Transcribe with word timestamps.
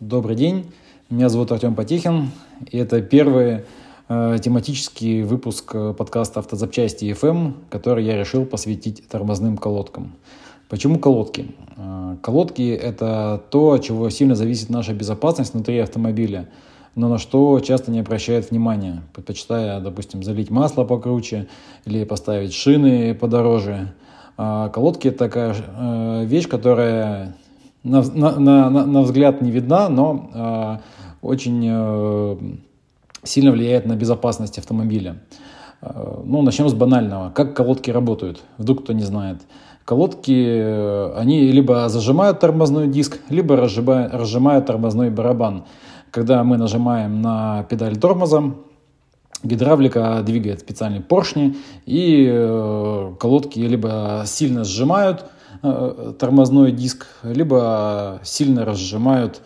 Добрый 0.00 0.36
день, 0.36 0.70
меня 1.08 1.30
зовут 1.30 1.52
Артем 1.52 1.74
Потехин, 1.74 2.28
и 2.70 2.76
это 2.76 3.00
первый 3.00 3.64
э, 4.10 4.36
тематический 4.44 5.22
выпуск 5.22 5.70
э, 5.72 5.94
подкаста 5.96 6.40
«Автозапчасти 6.40 7.06
FM», 7.06 7.54
который 7.70 8.04
я 8.04 8.18
решил 8.18 8.44
посвятить 8.44 9.08
тормозным 9.08 9.56
колодкам. 9.56 10.12
Почему 10.68 10.98
колодки? 10.98 11.46
Э, 11.78 12.18
колодки– 12.20 12.78
это 12.82 13.42
то, 13.48 13.72
от 13.72 13.84
чего 13.84 14.10
сильно 14.10 14.34
зависит 14.34 14.68
наша 14.68 14.92
безопасность 14.92 15.54
внутри 15.54 15.78
автомобиля, 15.78 16.50
но 16.94 17.08
на 17.08 17.16
что 17.16 17.58
часто 17.60 17.90
не 17.90 18.00
обращают 18.00 18.50
внимания, 18.50 19.02
предпочитая, 19.14 19.80
допустим, 19.80 20.22
залить 20.22 20.50
масло 20.50 20.84
покруче 20.84 21.48
или 21.86 22.04
поставить 22.04 22.52
шины 22.52 23.14
подороже. 23.14 23.94
А 24.36 24.68
колодки– 24.68 25.08
это 25.08 25.16
такая 25.16 25.56
э, 25.56 26.24
вещь, 26.26 26.48
которая 26.48 27.34
на, 27.86 28.02
на, 28.38 28.70
на, 28.70 28.86
на 28.86 29.02
взгляд 29.02 29.42
не 29.42 29.50
видна, 29.50 29.88
но 29.88 30.30
э, 30.34 30.78
очень 31.22 31.64
э, 31.68 32.36
сильно 33.22 33.52
влияет 33.52 33.86
на 33.86 33.96
безопасность 33.96 34.58
автомобиля. 34.58 35.16
Э, 35.82 36.22
ну, 36.24 36.42
начнем 36.42 36.68
с 36.68 36.74
банального. 36.74 37.30
Как 37.30 37.54
колодки 37.54 37.90
работают? 37.90 38.42
Вдруг 38.58 38.82
кто 38.82 38.92
не 38.92 39.02
знает. 39.02 39.38
Колодки, 39.84 40.32
э, 40.32 41.12
они 41.16 41.52
либо 41.52 41.88
зажимают 41.88 42.40
тормозной 42.40 42.88
диск, 42.88 43.20
либо 43.28 43.56
разжимают, 43.56 44.12
разжимают 44.12 44.66
тормозной 44.66 45.10
барабан. 45.10 45.64
Когда 46.10 46.42
мы 46.44 46.56
нажимаем 46.56 47.22
на 47.22 47.64
педаль 47.64 47.96
тормоза, 47.96 48.54
гидравлика 49.44 50.22
двигает 50.24 50.60
специальные 50.60 51.02
поршни, 51.02 51.56
и 51.84 52.26
э, 52.28 53.12
колодки 53.20 53.60
либо 53.60 54.24
сильно 54.26 54.64
сжимают, 54.64 55.26
тормозной 56.18 56.72
диск, 56.72 57.06
либо 57.22 58.20
сильно 58.22 58.64
разжимают 58.64 59.40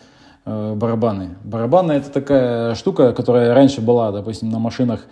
э, 0.45 0.75
барабаны. 0.75 1.31
Барабаны 1.45 1.93
это 1.93 2.11
такая 2.11 2.75
штука, 2.75 3.13
которая 3.13 3.55
раньше 3.55 3.81
была, 3.81 4.13
допустим, 4.13 4.51
на 4.51 4.59
машинах 4.59 5.07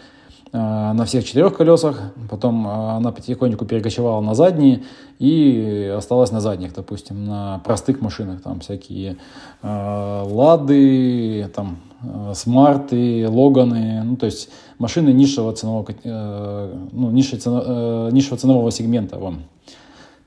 э, 0.53 0.59
на 0.59 1.05
всех 1.05 1.25
четырех 1.25 1.57
колесах, 1.57 2.13
потом 2.31 2.67
она 2.67 3.13
потихоньку 3.13 3.65
перекочевала 3.65 4.21
на 4.21 4.35
задние 4.35 4.83
и 5.19 5.93
осталась 5.97 6.31
на 6.31 6.41
задних, 6.41 6.75
допустим, 6.75 7.25
на 7.25 7.61
простых 7.65 8.01
машинах, 8.01 8.43
там 8.43 8.61
всякие 8.61 9.17
э, 9.63 10.23
лады, 10.25 11.51
там 11.55 11.79
э, 12.03 12.33
смарты, 12.35 13.29
логаны, 13.29 14.03
ну 14.05 14.17
то 14.17 14.27
есть 14.27 14.51
машины 14.79 15.11
низшего 15.11 15.53
ценового, 15.53 15.87
э, 16.05 16.75
ну, 16.93 17.11
низшего, 17.11 17.41
цено, 17.41 18.11
низшего 18.11 18.37
ценового 18.37 18.71
сегмента 18.71 19.19
вам. 19.19 19.43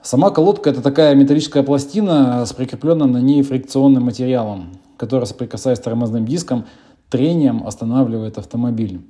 Сама 0.03 0.31
колодка– 0.31 0.69
это 0.71 0.81
такая 0.81 1.13
металлическая 1.13 1.61
пластина 1.61 2.43
с 2.43 2.53
прикрепленным 2.53 3.11
на 3.11 3.21
ней 3.21 3.43
фрикционным 3.43 4.03
материалом, 4.05 4.69
который, 4.97 5.25
соприкасаясь 5.25 5.77
с 5.77 5.81
тормозным 5.81 6.25
диском, 6.25 6.65
трением 7.11 7.67
останавливает 7.67 8.39
автомобиль. 8.39 9.01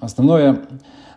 Основное 0.00 0.60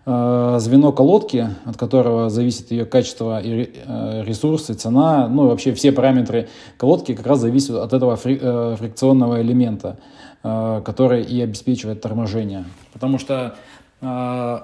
э, 0.08 0.56
звено 0.60 0.92
колодки, 0.92 1.50
от 1.66 1.78
которого 1.78 2.32
зависит 2.32 2.72
ее 2.72 2.86
качество 2.86 3.40
и 3.40 3.72
э, 3.86 4.24
ресурсы, 4.26 4.74
цена, 4.74 5.28
ну 5.28 5.46
и 5.46 5.50
вообще 5.50 5.74
все 5.74 5.92
параметры 5.92 6.50
колодки 6.78 7.14
как 7.14 7.28
раз 7.28 7.42
зависят 7.42 7.76
от 7.76 7.94
этого 7.94 8.16
фри, 8.16 8.40
э, 8.42 8.76
фрикционного 8.80 9.40
элемента, 9.44 9.98
э, 10.42 10.82
который 10.84 11.22
и 11.22 11.40
обеспечивает 11.42 12.02
торможение. 12.02 12.66
Потому 12.92 13.20
что 13.20 13.54
э, 14.02 14.60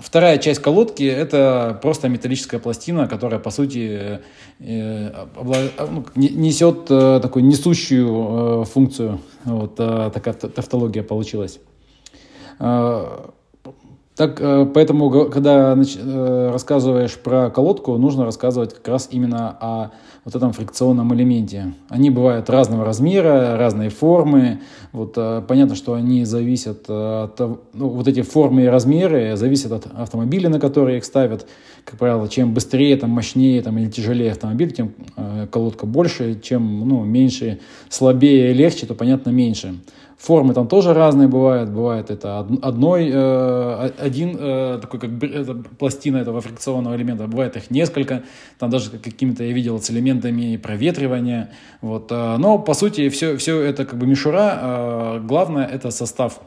Вторая 0.00 0.38
часть 0.38 0.60
колодки– 0.60 1.02
это 1.04 1.78
просто 1.82 2.08
металлическая 2.08 2.58
пластина, 2.58 3.06
которая, 3.06 3.38
по 3.38 3.50
сути, 3.50 4.20
э, 4.58 5.26
ну, 5.36 6.04
несет 6.14 6.90
э, 6.90 7.20
такую 7.20 7.44
несущую 7.44 8.62
э, 8.62 8.64
функцию. 8.64 9.20
Вот 9.44 9.76
такая 9.76 10.34
тавтология 10.34 11.02
получилась. 11.02 11.60
Так, 14.20 14.38
поэтому, 14.74 15.30
когда 15.30 15.74
рассказываешь 16.52 17.16
про 17.16 17.48
колодку, 17.48 17.96
нужно 17.96 18.26
рассказывать 18.26 18.74
как 18.74 18.86
раз 18.88 19.08
именно 19.10 19.56
о 19.58 19.92
вот 20.26 20.34
этом 20.34 20.52
фрикционном 20.52 21.14
элементе. 21.14 21.72
Они 21.88 22.10
бывают 22.10 22.50
разного 22.50 22.84
размера, 22.84 23.56
разной 23.56 23.88
формы. 23.88 24.60
Вот, 24.92 25.14
э, 25.16 25.42
понятно, 25.48 25.74
что 25.74 25.94
они 25.94 26.26
зависят 26.26 26.84
э, 26.88 27.22
от... 27.24 27.40
Ну, 27.72 27.88
вот 27.88 28.06
эти 28.06 28.20
формы 28.20 28.64
и 28.64 28.66
размеры 28.66 29.36
зависят 29.36 29.72
от 29.72 29.86
автомобиля, 29.86 30.50
на 30.50 30.60
который 30.60 30.98
их 30.98 31.04
ставят. 31.06 31.46
Как 31.86 31.98
правило, 31.98 32.28
чем 32.28 32.52
быстрее, 32.52 32.96
там, 32.96 33.10
мощнее 33.10 33.62
там, 33.62 33.78
или 33.78 33.88
тяжелее 33.88 34.32
автомобиль, 34.32 34.70
тем 34.72 34.92
э, 35.16 35.46
колодка 35.50 35.86
больше. 35.86 36.38
Чем 36.42 36.86
ну, 36.86 37.04
меньше, 37.04 37.60
слабее, 37.88 38.52
легче, 38.52 38.84
то, 38.84 38.94
понятно, 38.94 39.30
меньше. 39.30 39.76
Формы 40.20 40.52
там 40.52 40.68
тоже 40.68 40.92
разные 40.92 41.28
бывают. 41.28 41.70
Бывает 41.70 42.10
это 42.10 42.40
одной, 42.40 43.10
э, 43.10 43.90
один 43.98 44.36
э, 44.38 44.78
такой 44.78 45.00
как 45.00 45.10
пластина 45.78 46.18
этого 46.18 46.42
фрикционного 46.42 46.94
элемента. 46.94 47.26
Бывает 47.26 47.56
их 47.56 47.70
несколько. 47.70 48.22
Там 48.58 48.68
даже 48.68 48.90
какими-то 48.90 49.44
я 49.44 49.52
видел 49.54 49.80
с 49.80 49.90
элементами 49.90 50.58
проветривания. 50.58 51.52
Вот. 51.80 52.12
Э, 52.12 52.36
но 52.36 52.58
по 52.58 52.74
сути 52.74 53.08
все, 53.08 53.38
все 53.38 53.62
это 53.62 53.86
как 53.86 53.98
бы 53.98 54.06
мишура. 54.06 55.22
Главное 55.24 55.66
это 55.66 55.90
состав 55.90 56.40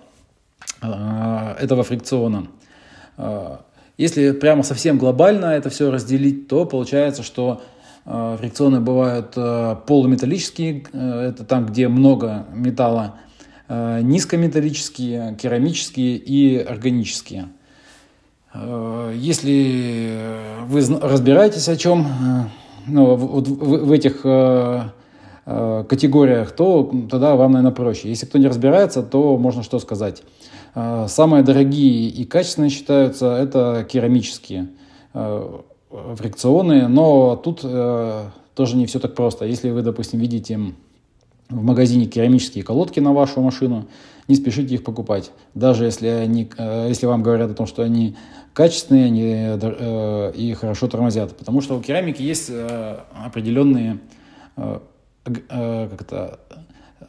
этого 0.80 1.82
фрикциона. 1.82 2.48
Если 3.98 4.32
прямо 4.34 4.62
совсем 4.62 5.00
глобально 5.00 5.46
это 5.46 5.72
все 5.72 5.90
разделить, 5.90 6.48
то 6.48 6.66
получается, 6.66 7.24
что 7.24 7.64
фрикционы 8.06 8.82
бывают 8.82 9.34
полуметаллические, 9.88 10.84
это 10.92 11.44
там, 11.46 11.66
где 11.66 11.88
много 11.88 12.46
металла, 12.54 13.16
низкометаллические, 14.02 15.36
керамические 15.40 16.18
и 16.18 16.58
органические. 16.58 17.50
Э, 18.54 19.14
если 19.16 20.28
вы 20.66 20.82
разбираетесь 21.02 21.68
о 21.70 21.78
чем, 21.78 22.02
э, 22.02 22.44
ну, 22.88 23.16
вот 23.16 23.48
в 23.48 23.92
этих 23.92 24.24
категориях, 25.90 26.52
то 26.52 26.90
тогда 27.12 27.36
вам, 27.36 27.52
наверное, 27.52 27.76
проще. 27.76 28.08
Если 28.08 28.26
кто 28.26 28.38
не 28.38 28.48
разбирается, 28.48 29.04
то 29.04 29.38
можно 29.38 29.62
что 29.62 29.80
сказать. 29.80 30.24
Самые 31.08 31.44
дорогие 31.44 32.08
и 32.08 32.24
качественные 32.24 32.70
считаются 32.70 33.36
это 33.36 33.86
керамические 33.90 34.70
фрикционные, 35.92 36.88
но 36.88 37.36
тут 37.36 37.60
тоже 38.56 38.78
не 38.78 38.86
все 38.86 39.00
так 39.00 39.16
просто. 39.16 39.44
Если 39.46 39.70
вы, 39.70 39.82
допустим, 39.82 40.20
видите 40.20 40.74
в 41.54 41.64
магазине 41.64 42.06
керамические 42.06 42.64
колодки 42.64 43.00
на 43.00 43.14
вашу 43.14 43.42
машину, 43.42 43.88
не 44.28 44.36
спешите 44.36 44.76
их 44.76 44.84
покупать. 44.84 45.32
Даже 45.54 45.86
если, 45.86 46.08
они, 46.08 46.50
э, 46.58 46.86
если 46.90 47.06
вам 47.06 47.24
говорят 47.24 47.52
о 47.52 47.54
том, 47.54 47.68
что 47.68 47.84
они 47.84 48.16
качественные 48.54 49.06
они, 49.06 49.24
э, 49.24 50.32
и 50.36 50.54
хорошо 50.54 50.88
тормозят. 50.88 51.38
Потому 51.38 51.62
что 51.62 51.78
у 51.78 51.82
керамики 51.82 52.22
есть 52.22 52.50
э, 52.50 53.00
определенные 53.14 54.00
как 55.26 56.02
это, 56.02 56.40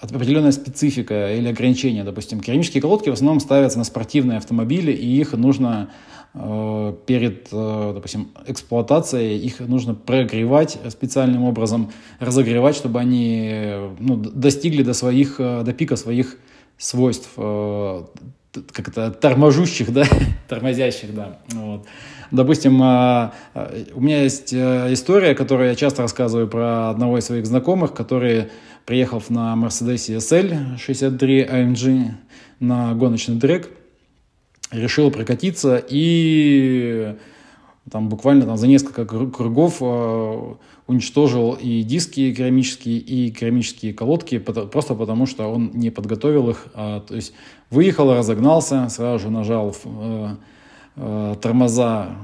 определенная 0.01 0.53
специфика 0.53 1.35
или 1.35 1.49
ограничения. 1.49 2.05
Допустим, 2.05 2.41
керамические 2.41 2.81
колодки 2.81 3.11
в 3.11 3.13
основном 3.13 3.41
ставятся 3.41 3.77
на 3.79 3.85
спортивные 3.85 4.39
автомобили, 4.39 4.93
и 4.93 5.21
их 5.21 5.33
нужно 5.33 5.91
перед, 6.35 7.49
э, 7.53 7.93
допустим, 7.95 8.29
эксплуатацией 8.47 9.39
их 9.39 9.61
нужно 9.61 9.95
прогревать 9.95 10.79
специальным 10.89 11.45
образом, 11.45 11.93
разогревать, 12.19 12.75
чтобы 12.75 12.99
они 12.99 13.73
ну, 14.01 14.17
достигли 14.17 14.83
до 14.83 14.95
своих, 14.95 15.37
э, 15.39 15.63
до 15.63 15.73
пика 15.73 15.95
своих 15.97 16.37
свойств, 16.77 17.31
как 17.37 18.89
это, 18.89 19.13
торможущих, 19.13 19.93
да, 19.93 20.05
тормозящих, 20.49 21.15
да. 21.15 21.39
Вот. 21.53 21.87
Допустим, 22.33 22.81
у 22.81 24.01
меня 24.01 24.23
есть 24.23 24.53
история, 24.53 25.37
которую 25.37 25.69
я 25.69 25.77
часто 25.77 26.03
рассказываю 26.03 26.49
про 26.49 26.91
одного 26.91 27.19
из 27.19 27.27
своих 27.27 27.47
знакомых, 27.47 27.95
который, 27.95 28.49
приехал 28.87 29.23
на 29.29 29.55
Mercedes 29.55 30.17
SL 30.17 30.79
63 30.79 31.43
AMG 31.45 32.11
на 32.61 32.95
гоночный 32.95 33.41
трек, 33.41 33.71
решил 34.75 35.11
прокатиться 35.11 35.83
и 35.89 37.17
там 37.91 38.09
буквально 38.09 38.47
там, 38.47 38.57
за 38.57 38.67
несколько 38.67 39.05
кругов 39.05 39.77
э, 39.81 40.55
уничтожил 40.87 41.53
и 41.53 41.83
диски 41.83 42.35
керамические, 42.35 42.97
и 42.97 43.31
керамические 43.31 43.93
колодки, 43.93 44.39
просто 44.39 44.95
потому 44.95 45.27
что 45.27 45.47
он 45.53 45.71
не 45.75 45.91
подготовил 45.91 46.51
их. 46.51 46.67
А, 46.75 47.01
то 47.01 47.15
есть 47.15 47.35
выехал, 47.71 48.15
разогнался, 48.15 48.89
сразу 48.89 49.25
же 49.25 49.31
нажал 49.31 49.77
э, 49.85 50.29
э, 50.97 51.35
тормоза 51.41 52.17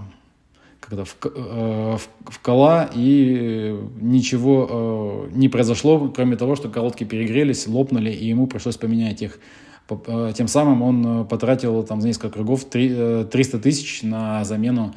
когда 0.80 1.04
в, 1.04 1.14
в, 1.22 2.00
в 2.24 2.40
кола, 2.40 2.90
и 2.92 3.78
ничего 4.00 5.28
не 5.30 5.48
произошло, 5.48 6.08
кроме 6.08 6.34
того, 6.36 6.56
что 6.56 6.68
колодки 6.68 7.04
перегрелись, 7.04 7.68
лопнули, 7.68 8.10
и 8.10 8.26
ему 8.26 8.48
пришлось 8.48 8.76
поменять 8.76 9.22
их. 9.22 9.38
Э, 10.06 10.32
тем 10.34 10.48
самым 10.48 10.82
он 10.82 11.22
э, 11.22 11.24
потратил 11.24 11.82
там 11.82 12.00
за 12.00 12.08
несколько 12.08 12.30
кругов 12.30 12.64
300 12.64 13.28
э, 13.32 13.60
тысяч 13.60 14.02
на 14.02 14.44
замену 14.44 14.94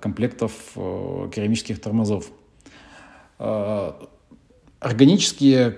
комплектов 0.00 0.52
керамических 0.74 1.80
тормозов. 1.80 2.32
Органические 4.80 5.76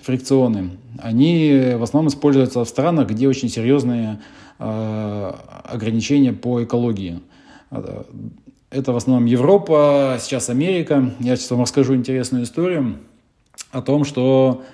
фрикционы, 0.00 0.70
они 0.98 1.74
в 1.76 1.82
основном 1.84 2.08
используются 2.08 2.64
в 2.64 2.68
странах, 2.68 3.10
где 3.10 3.28
очень 3.28 3.48
серьезные 3.48 4.18
ограничения 4.58 6.32
по 6.32 6.64
экологии. 6.64 7.20
Это 8.70 8.92
в 8.92 8.96
основном 8.96 9.26
Европа, 9.26 10.16
сейчас 10.18 10.48
Америка. 10.48 11.14
Я 11.20 11.36
сейчас 11.36 11.50
вам 11.52 11.60
расскажу 11.60 11.94
интересную 11.94 12.42
историю 12.42 12.98
о 13.70 13.82
том, 13.82 14.04
что 14.04 14.64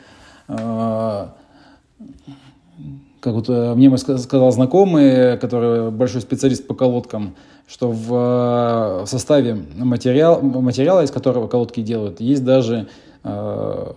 как 3.20 3.34
вот 3.34 3.48
э, 3.48 3.74
мне 3.74 3.96
сказал 3.96 4.50
знакомый, 4.52 5.38
который 5.38 5.90
большой 5.90 6.20
специалист 6.20 6.66
по 6.66 6.74
колодкам, 6.74 7.34
что 7.68 7.90
в, 7.90 9.04
составе 9.06 9.58
материал, 9.76 10.40
материала, 10.40 11.04
из 11.04 11.10
которого 11.10 11.48
колодки 11.48 11.80
делают, 11.80 12.20
есть 12.20 12.42
даже 12.44 12.88
э, 13.24 13.92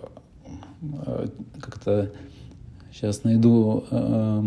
э, 1.06 1.26
как-то 1.58 2.10
сейчас 2.92 3.24
найду 3.24 3.84
э, 3.90 4.42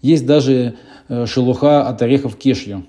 есть 0.00 0.26
даже 0.26 0.76
шелуха 1.26 1.86
от 1.86 2.00
орехов 2.02 2.36
кешью. 2.36 2.84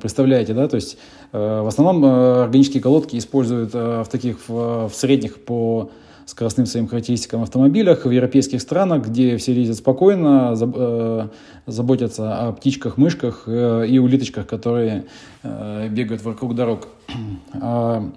Представляете, 0.00 0.54
да? 0.54 0.66
То 0.66 0.76
есть 0.76 0.96
в 1.30 1.66
основном 1.66 2.04
органические 2.04 2.82
колодки 2.82 3.18
используют 3.18 3.74
в 3.74 4.06
таких 4.10 4.48
в 4.48 4.90
средних 4.94 5.44
по 5.44 5.90
скоростным 6.28 6.66
своим 6.66 6.88
характеристикам 6.88 7.42
автомобилях 7.42 8.04
в 8.04 8.10
европейских 8.10 8.60
странах, 8.60 9.06
где 9.06 9.38
все 9.38 9.54
ездят 9.54 9.78
спокойно, 9.78 10.54
э, 10.60 11.28
заботятся 11.66 12.48
о 12.48 12.52
птичках, 12.52 12.98
мышках 12.98 13.44
э, 13.46 13.86
и 13.88 13.98
улиточках, 13.98 14.46
которые 14.46 15.06
э, 15.42 15.88
бегают 15.88 16.22
вокруг 16.22 16.54
дорог. 16.54 16.88
А 17.60 18.10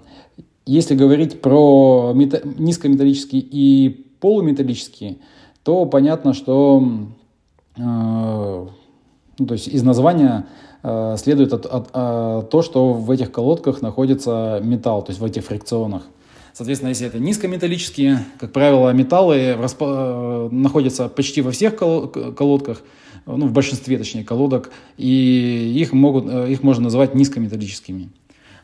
если 0.66 0.94
говорить 0.94 1.40
про 1.40 2.12
низкометаллические 2.14 3.40
и 3.42 4.06
полуметаллические, 4.20 5.16
то 5.64 5.86
понятно, 5.86 6.34
что 6.34 6.80
ну, 7.76 8.68
то 9.48 9.54
есть 9.54 9.66
из 9.66 9.82
названия 9.82 10.46
следует 11.16 11.52
от, 11.52 11.66
от, 11.66 11.88
от, 11.92 12.50
то, 12.50 12.62
что 12.62 12.92
в 12.92 13.10
этих 13.10 13.32
колодках 13.32 13.82
находится 13.82 14.60
металл, 14.62 15.02
то 15.02 15.10
есть 15.10 15.20
в 15.20 15.24
этих 15.24 15.44
фрикционах. 15.44 16.02
Соответственно, 16.52 16.90
если 16.90 17.06
это 17.06 17.18
низкометаллические, 17.18 18.24
как 18.38 18.52
правило, 18.52 18.90
металлы 18.90 19.52
распо- 19.52 20.50
находятся 20.50 21.08
почти 21.08 21.40
во 21.40 21.50
всех 21.50 21.76
колодках, 21.76 22.82
ну, 23.24 23.46
в 23.46 23.52
большинстве, 23.52 23.96
точнее, 23.98 24.24
колодок, 24.24 24.70
и 24.96 25.72
их, 25.76 25.92
могут, 25.92 26.26
их 26.26 26.62
можно 26.62 26.84
называть 26.84 27.14
низкометаллическими. 27.14 28.10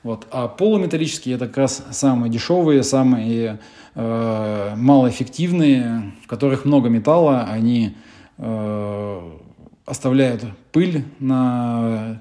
Вот. 0.03 0.27
А 0.31 0.49
полуметаллические 0.49 1.37
это 1.37 1.47
как 1.47 1.57
раз 1.59 1.85
самые 1.91 2.31
дешевые, 2.31 2.83
самые 2.83 3.59
э, 3.95 4.75
малоэффективные, 4.77 6.13
в 6.25 6.27
которых 6.27 6.65
много 6.65 6.89
металла, 6.89 7.49
они 7.51 7.97
э, 8.37 9.31
оставляют 9.87 10.45
пыль 10.73 11.05
на 11.19 12.21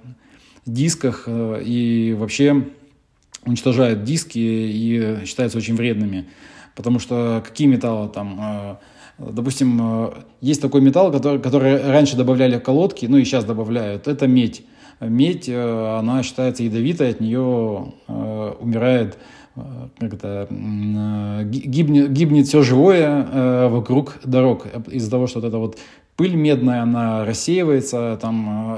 дисках 0.66 1.24
э, 1.28 1.62
и 1.64 2.14
вообще 2.14 2.68
уничтожают 3.48 4.04
диски 4.04 4.38
и 4.38 5.26
считаются 5.26 5.58
очень 5.58 5.76
вредными. 5.76 6.28
Потому 6.76 7.00
что 7.00 7.44
какие 7.46 7.68
металлы 7.68 8.10
там... 8.10 8.40
Э, 8.40 8.76
допустим, 9.18 9.80
э, 9.82 10.10
есть 10.42 10.62
такой 10.62 10.82
металл, 10.82 11.12
который, 11.12 11.40
который 11.40 11.82
раньше 11.82 12.16
добавляли 12.16 12.58
в 12.58 12.62
колодки, 12.62 13.08
ну 13.08 13.18
и 13.18 13.24
сейчас 13.24 13.46
добавляют, 13.46 14.08
это 14.08 14.28
медь. 14.28 14.64
Медь, 15.00 15.50
э, 15.50 15.98
она 15.98 16.22
считается 16.22 16.64
ядовитой, 16.64 17.10
от 17.10 17.20
нее 17.20 17.94
умирает 18.60 19.18
как 20.00 20.14
это, 20.14 20.48
гибнет, 20.52 22.14
гибнет 22.14 22.46
все 22.46 22.62
живое 22.62 23.68
вокруг 23.70 24.20
дорог 24.24 24.68
из-за 24.92 25.10
того, 25.10 25.26
что 25.26 25.40
вот 25.40 25.48
эта 25.48 25.58
вот 25.58 25.80
пыль 26.16 26.36
медная, 26.36 26.84
она 26.84 27.26
рассеивается, 27.26 28.20
там 28.22 28.78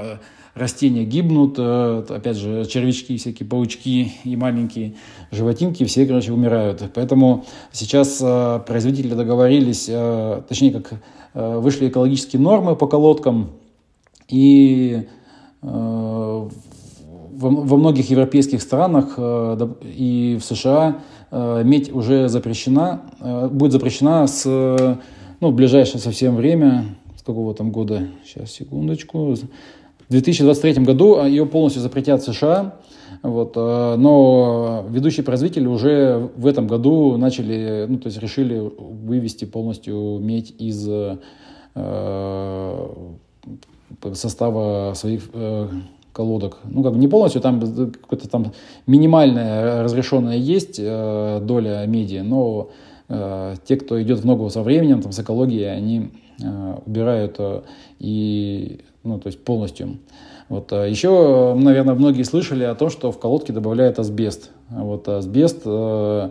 растения 0.54 1.04
гибнут, 1.04 1.54
э, 1.58 2.04
опять 2.08 2.36
же, 2.36 2.64
червячки, 2.66 3.16
всякие 3.16 3.48
паучки 3.48 4.12
и 4.24 4.36
маленькие 4.36 4.94
животинки, 5.30 5.84
все, 5.84 6.06
короче, 6.06 6.32
умирают. 6.32 6.82
Поэтому 6.94 7.44
сейчас 7.72 8.18
э, 8.20 8.60
производители 8.66 9.14
договорились, 9.14 9.86
э, 9.88 10.42
точнее, 10.48 10.72
как 10.72 11.00
вышли 11.32 11.86
экологические 11.86 12.42
нормы 12.42 12.74
по 12.74 12.88
колодкам, 12.88 13.52
и 14.26 15.06
во 15.62 16.50
многих 17.40 18.10
европейских 18.10 18.62
странах 18.62 19.16
и 19.16 20.36
в 20.40 20.44
США 20.44 21.02
медь 21.32 21.92
уже 21.92 22.28
запрещена, 22.28 23.02
будет 23.52 23.70
запрещена 23.70 24.26
с, 24.26 24.44
ну, 25.38 25.50
в 25.50 25.54
ближайшее 25.54 26.00
совсем 26.00 26.34
время, 26.34 26.96
с 27.16 27.22
какого 27.22 27.54
там 27.54 27.70
года, 27.70 28.08
сейчас, 28.24 28.50
секундочку, 28.50 29.36
в 30.10 30.12
2023 30.12 30.82
году 30.84 31.24
ее 31.24 31.46
полностью 31.46 31.80
запретят 31.80 32.20
США, 32.24 32.74
вот, 33.22 33.52
э, 33.54 33.94
но 33.96 34.84
ведущие 34.90 35.22
производители 35.22 35.68
уже 35.68 36.30
в 36.34 36.48
этом 36.48 36.66
году 36.66 37.16
начали, 37.16 37.86
ну, 37.88 37.96
то 37.96 38.08
есть 38.08 38.18
решили 38.18 38.58
вывести 38.58 39.44
полностью 39.44 40.18
медь 40.18 40.52
из 40.58 40.88
э, 40.88 41.16
состава 44.14 44.94
своих 44.94 45.30
э, 45.32 45.68
колодок. 46.12 46.58
Ну, 46.64 46.82
как 46.82 46.94
бы 46.94 46.98
не 46.98 47.06
полностью, 47.06 47.40
там 47.40 47.60
какая-то 47.60 48.28
там 48.28 48.52
минимальная 48.88 49.84
разрешенная 49.84 50.38
есть 50.38 50.80
э, 50.80 51.40
доля 51.40 51.86
меди, 51.86 52.18
но 52.18 52.70
э, 53.08 53.54
те, 53.64 53.76
кто 53.76 54.02
идет 54.02 54.18
в 54.18 54.26
ногу 54.26 54.50
со 54.50 54.64
временем, 54.64 55.02
там, 55.02 55.12
с 55.12 55.20
экологией, 55.20 55.72
они 55.72 56.10
э, 56.42 56.74
убирают 56.84 57.36
э, 57.38 57.62
и 58.00 58.80
ну, 59.02 59.18
то 59.18 59.28
есть 59.28 59.42
полностью. 59.44 59.98
Вот. 60.48 60.72
А 60.72 60.86
Еще, 60.86 61.54
наверное, 61.56 61.94
многие 61.94 62.22
слышали 62.22 62.64
о 62.64 62.74
том, 62.74 62.90
что 62.90 63.12
в 63.12 63.18
колодки 63.18 63.52
добавляют 63.52 63.98
асбест. 63.98 64.50
Вот 64.68 65.08
асбест 65.08 65.62
э, 65.64 66.30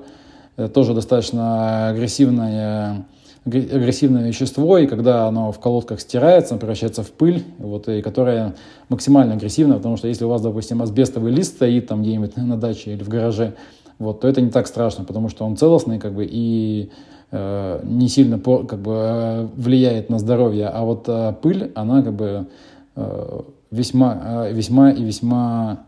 тоже 0.73 0.93
достаточно 0.93 1.89
агрессивное, 1.89 3.05
агрессивное 3.45 4.27
вещество, 4.27 4.77
и 4.77 4.87
когда 4.87 5.27
оно 5.27 5.51
в 5.51 5.59
колодках 5.59 6.01
стирается, 6.01 6.57
превращается 6.57 7.03
в 7.03 7.11
пыль, 7.11 7.43
вот, 7.57 7.87
и 7.87 8.01
которая 8.01 8.55
максимально 8.89 9.33
агрессивна, 9.33 9.75
потому 9.75 9.97
что 9.97 10.07
если 10.07 10.25
у 10.25 10.29
вас, 10.29 10.41
допустим, 10.41 10.81
асбестовый 10.81 11.31
лист 11.31 11.55
стоит 11.55 11.87
там 11.87 12.01
где-нибудь 12.01 12.35
на 12.37 12.57
даче 12.57 12.93
или 12.93 13.03
в 13.03 13.09
гараже, 13.09 13.55
вот, 13.97 14.21
то 14.21 14.27
это 14.27 14.41
не 14.41 14.49
так 14.49 14.67
страшно, 14.67 15.05
потому 15.05 15.29
что 15.29 15.45
он 15.45 15.57
целостный, 15.57 15.99
как 15.99 16.13
бы, 16.13 16.27
и 16.29 16.91
Э, 17.31 17.81
не 17.83 18.07
сильно 18.07 18.39
как 18.39 18.79
бы 18.79 18.91
э, 18.91 19.47
влияет 19.55 20.09
на 20.09 20.17
здоровье, 20.17 20.67
а 20.67 20.83
вот 20.83 21.03
э, 21.07 21.35
пыль, 21.39 21.71
она 21.75 22.01
как 22.01 22.13
бы 22.13 22.47
весьма, 23.71 24.47
весьма 24.51 24.91
и 24.91 25.03
весьма 25.03 25.85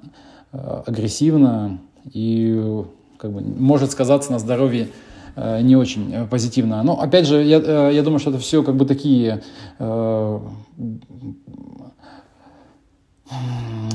агрессивна 0.51 1.79
и 2.11 2.83
как 3.17 3.31
бы 3.31 3.41
может 3.41 3.91
сказаться 3.91 4.31
на 4.31 4.39
здоровье 4.39 4.87
не 5.35 5.75
очень 5.75 6.27
позитивно. 6.29 6.83
Но 6.83 6.99
опять 6.99 7.25
же, 7.25 7.43
я, 7.43 7.89
я 7.89 8.03
думаю, 8.03 8.19
что 8.19 8.31
это 8.31 8.39
все 8.39 8.63
как 8.63 8.75
бы 8.75 8.85
такие 8.85 9.41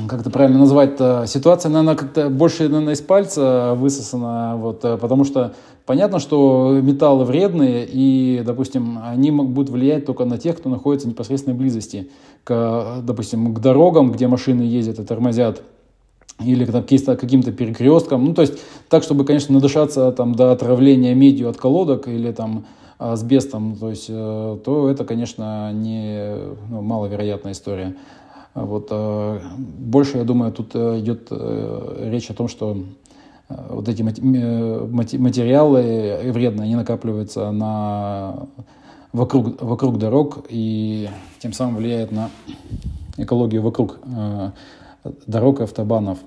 как 0.07 0.21
это 0.21 0.29
правильно 0.29 0.59
назвать-то, 0.59 1.25
ситуация, 1.27 1.69
наверное, 1.69 1.95
как-то 1.95 2.29
больше, 2.29 2.69
наверное, 2.69 2.93
из 2.93 3.01
пальца 3.01 3.73
высосана, 3.75 4.55
вот, 4.57 4.81
потому 4.81 5.23
что 5.25 5.53
понятно, 5.85 6.19
что 6.19 6.79
металлы 6.81 7.25
вредные, 7.25 7.85
и, 7.85 8.41
допустим, 8.45 8.99
они 9.03 9.31
будут 9.31 9.69
влиять 9.69 10.05
только 10.05 10.25
на 10.25 10.37
тех, 10.37 10.57
кто 10.57 10.69
находится 10.69 11.07
в 11.07 11.11
непосредственной 11.11 11.57
близости 11.57 12.09
к, 12.43 13.01
допустим, 13.03 13.53
к 13.53 13.59
дорогам, 13.59 14.11
где 14.11 14.27
машины 14.27 14.61
ездят 14.61 14.99
и 14.99 15.03
тормозят, 15.03 15.61
или 16.43 16.65
к 16.65 16.71
каким-то 17.17 17.51
перекресткам, 17.51 18.25
ну, 18.25 18.33
то 18.33 18.41
есть 18.41 18.59
так, 18.89 19.03
чтобы, 19.03 19.25
конечно, 19.25 19.53
надышаться 19.55 20.11
там 20.11 20.35
до 20.35 20.51
отравления 20.51 21.13
медью 21.15 21.49
от 21.49 21.57
колодок 21.57 22.07
или 22.07 22.31
там 22.31 22.65
асбестом, 22.97 23.75
то 23.75 23.89
есть, 23.89 24.07
э, 24.09 24.57
то 24.63 24.89
это, 24.89 25.05
конечно, 25.05 25.71
не 25.71 26.35
ну, 26.69 26.81
маловероятная 26.81 27.51
история. 27.51 27.95
А 28.57 28.65
вот, 28.65 28.87
э, 28.89 29.39
больше, 29.77 30.17
я 30.17 30.23
думаю, 30.23 30.51
тут 30.51 30.71
э, 30.73 30.99
идет 30.99 31.27
э, 31.29 32.09
речь 32.11 32.31
о 32.31 32.33
том, 32.33 32.47
что 32.47 32.75
вот 33.49 33.87
эти 33.87 34.01
материалы 34.01 36.31
вредные, 36.31 36.63
они 36.63 36.75
накапливаются 36.75 37.51
на, 37.51 38.47
вокруг, 39.13 39.61
вокруг 39.61 39.99
дорог 39.99 40.47
и 40.49 41.07
тем 41.39 41.53
самым 41.53 41.75
влияют 41.75 42.11
на 42.11 42.31
экологию 43.15 43.61
вокруг 43.61 43.99
дорог 45.27 45.59
и 45.61 45.63
автобанов. 45.63 46.17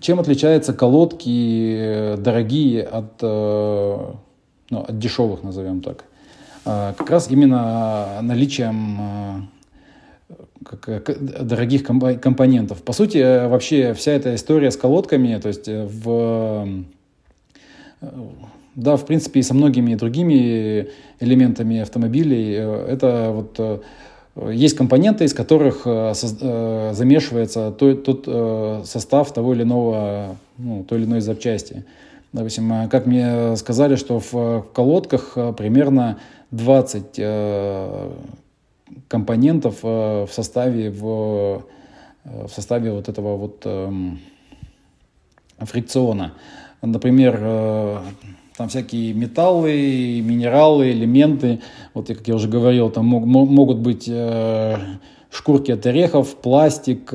Чем 0.00 0.20
отличаются 0.20 0.72
колодки 0.72 2.14
дорогие 2.16 2.84
от, 2.84 3.20
ну, 3.20 4.16
от 4.70 4.98
дешевых, 4.98 5.42
назовем 5.42 5.82
так? 5.82 6.06
А, 6.70 6.92
как 6.92 7.10
раз 7.10 7.28
именно 7.30 8.20
наличием 8.22 8.96
а, 9.00 9.40
дорогих 11.40 11.82
компонентов. 11.82 12.82
По 12.82 12.92
сути, 12.92 13.48
вообще 13.48 13.92
вся 13.94 14.12
эта 14.12 14.36
история 14.36 14.70
с 14.70 14.76
колодками, 14.76 15.36
то 15.40 15.48
есть 15.48 15.66
э, 15.66 15.84
в 15.84 16.84
да, 18.76 18.96
в 18.96 19.04
принципе, 19.04 19.40
и 19.40 19.42
со 19.42 19.52
многими 19.52 19.96
другими 19.96 20.88
элементами 21.18 21.80
автомобилей. 21.80 22.52
Это 22.52 23.30
вот 23.32 23.82
есть 24.52 24.76
компоненты, 24.76 25.24
из 25.24 25.34
которых 25.34 25.82
замешивается 25.84 27.72
тот 27.72 28.86
состав 28.86 29.34
того 29.34 29.54
или 29.54 29.64
иного, 29.64 30.36
ну, 30.56 30.84
той 30.84 31.00
или 31.00 31.06
иной 31.06 31.20
запчасти. 31.20 31.84
Допустим, 32.32 32.88
как 32.88 33.06
мне 33.06 33.56
сказали, 33.56 33.96
что 33.96 34.20
в 34.20 34.66
колодках 34.72 35.36
примерно 35.56 36.18
20 36.52 37.18
компонентов 39.08 39.78
э, 39.82 40.26
в 40.26 40.32
составе, 40.32 40.90
в, 40.90 41.64
э, 42.24 42.46
в 42.46 42.50
составе 42.50 42.92
вот 42.92 43.08
этого 43.08 43.36
вот 43.36 43.62
эм, 43.64 44.20
фрикциона. 45.58 46.34
Например, 46.82 47.38
э, 47.40 47.98
там 48.56 48.68
всякие 48.68 49.12
металлы, 49.14 50.20
минералы, 50.20 50.92
элементы. 50.92 51.60
Вот, 51.94 52.08
как 52.08 52.26
я 52.28 52.34
уже 52.34 52.48
говорил, 52.48 52.90
там 52.90 53.06
могут 53.06 53.78
быть 53.78 54.10
шкурки 55.30 55.70
от 55.70 55.86
орехов, 55.86 56.36
пластик, 56.36 57.12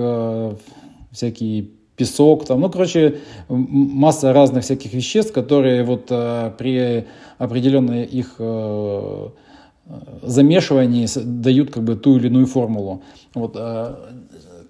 всякие 1.12 1.68
песок, 1.96 2.46
там, 2.46 2.62
ну, 2.62 2.70
короче, 2.70 3.20
масса 3.48 4.34
разных 4.34 4.64
всяких 4.64 4.94
веществ, 4.94 5.34
которые 5.34 5.84
вот 5.84 6.08
при 6.58 7.06
определенной 7.38 8.04
их 8.04 8.40
замешивании 10.22 11.08
дают 11.24 11.72
как 11.72 11.84
бы 11.84 11.96
ту 11.96 12.18
или 12.18 12.28
иную 12.28 12.48
формулу. 12.48 13.04
Вот, 13.34 13.56
э, 13.56 13.96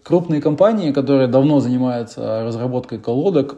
крупные 0.04 0.42
компании, 0.42 0.92
которые 0.92 1.28
давно 1.28 1.60
занимаются 1.60 2.44
разработкой 2.44 3.00
колодок 3.00 3.58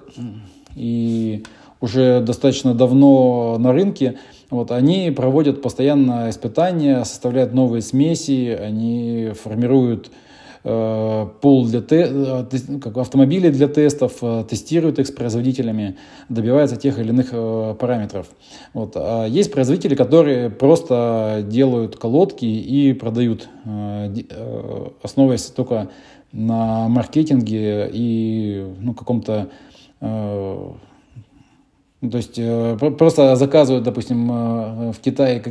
и 0.75 1.43
уже 1.81 2.21
достаточно 2.21 2.73
давно 2.73 3.57
на 3.59 3.71
рынке, 3.71 4.17
вот, 4.49 4.71
они 4.71 5.11
проводят 5.11 5.61
постоянно 5.61 6.29
испытания, 6.29 7.03
составляют 7.03 7.53
новые 7.53 7.81
смеси, 7.81 8.57
они 8.59 9.31
формируют 9.43 10.09
Э, 10.09 10.26
пул 10.63 11.65
для 11.67 11.81
те, 11.81 12.07
э, 12.09 12.45
как 12.81 12.97
автомобили 12.97 13.49
для 13.49 13.67
тестов, 13.67 14.17
э, 14.21 14.43
тестируют 14.49 14.99
их 14.99 15.07
с 15.07 15.11
производителями, 15.11 15.97
добиваются 16.29 16.75
тех 16.75 16.99
или 16.99 17.09
иных 17.09 17.31
параметров. 17.77 18.27
Вот. 18.73 18.93
А 18.95 19.25
есть 19.25 19.51
производители, 19.51 19.95
которые 19.95 20.49
просто 20.49 21.45
делают 21.47 21.95
колодки 21.95 22.45
и 22.45 22.93
продают, 22.93 23.47
основываясь 25.03 25.45
только 25.45 25.89
на 26.31 26.87
маркетинге 26.89 27.89
и 27.93 28.65
ну, 28.79 28.93
каком-то 28.93 29.49
то 29.99 30.77
есть 32.01 32.39
просто 32.79 33.35
заказывают, 33.35 33.83
допустим, 33.83 34.27
в 34.91 34.95
Китае 35.01 35.41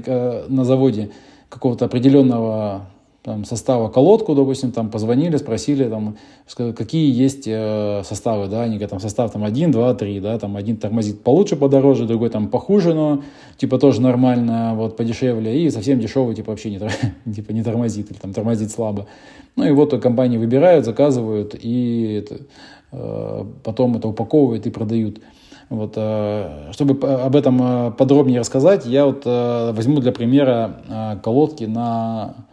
на 0.48 0.64
заводе 0.64 1.10
какого-то 1.48 1.86
определенного 1.86 2.86
там, 3.26 3.44
состава 3.44 3.88
колодку, 3.88 4.36
допустим, 4.36 4.70
там 4.70 4.88
позвонили, 4.88 5.36
спросили, 5.36 5.88
там, 5.88 6.16
какие 6.56 7.12
есть 7.12 7.48
э, 7.48 8.02
составы, 8.04 8.46
да, 8.46 8.62
они 8.62 8.74
говорят, 8.74 8.90
там 8.90 9.00
состав 9.00 9.32
там 9.32 9.42
1, 9.42 9.72
2, 9.72 9.94
3, 9.94 10.20
да, 10.20 10.38
там 10.38 10.56
один 10.56 10.76
тормозит 10.76 11.22
получше, 11.24 11.56
подороже, 11.56 12.06
другой 12.06 12.30
там 12.30 12.46
похуже, 12.48 12.94
но 12.94 13.24
типа 13.56 13.80
тоже 13.80 14.00
нормально, 14.00 14.74
вот 14.76 14.96
подешевле, 14.96 15.60
и 15.60 15.70
совсем 15.70 15.98
дешевый, 15.98 16.36
типа 16.36 16.52
вообще 16.52 16.70
не, 16.70 16.78
типа, 17.34 17.50
не 17.50 17.64
тормозит, 17.64 18.12
или 18.12 18.16
там 18.16 18.32
тормозит 18.32 18.70
слабо. 18.70 19.08
Ну 19.56 19.64
и 19.64 19.72
вот 19.72 20.00
компании 20.00 20.38
выбирают, 20.38 20.84
заказывают, 20.84 21.56
и 21.60 22.22
это, 22.22 22.42
э, 22.92 23.44
потом 23.64 23.96
это 23.96 24.06
упаковывают 24.06 24.68
и 24.68 24.70
продают. 24.70 25.18
Вот, 25.68 25.94
э, 25.96 26.70
чтобы 26.70 27.08
об 27.08 27.34
этом 27.34 27.60
э, 27.60 27.90
подробнее 27.90 28.38
рассказать, 28.38 28.86
я 28.86 29.04
вот 29.04 29.22
э, 29.26 29.72
возьму 29.72 29.98
для 29.98 30.12
примера 30.12 31.18
колодки 31.24 31.64
на 31.64 32.46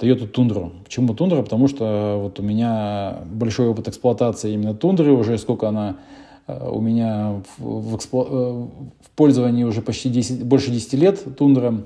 Toyota 0.00 0.30
Tundra. 0.30 0.70
Почему 0.84 1.12
Tundra? 1.12 1.42
Потому 1.42 1.68
что 1.68 2.18
вот 2.22 2.40
у 2.40 2.42
меня 2.42 3.18
большой 3.26 3.68
опыт 3.68 3.88
эксплуатации 3.88 4.52
именно 4.52 4.74
Тундры, 4.74 5.12
уже 5.12 5.36
сколько 5.38 5.68
она 5.68 5.96
э, 6.46 6.68
у 6.70 6.80
меня 6.80 7.42
в, 7.58 7.90
в, 7.90 7.96
эксплу... 7.96 8.26
Э, 8.30 8.66
в 9.04 9.10
пользовании 9.14 9.64
уже 9.64 9.82
почти 9.82 10.08
10, 10.08 10.44
больше 10.44 10.70
10 10.70 10.92
лет 10.94 11.36
Тундра. 11.36 11.82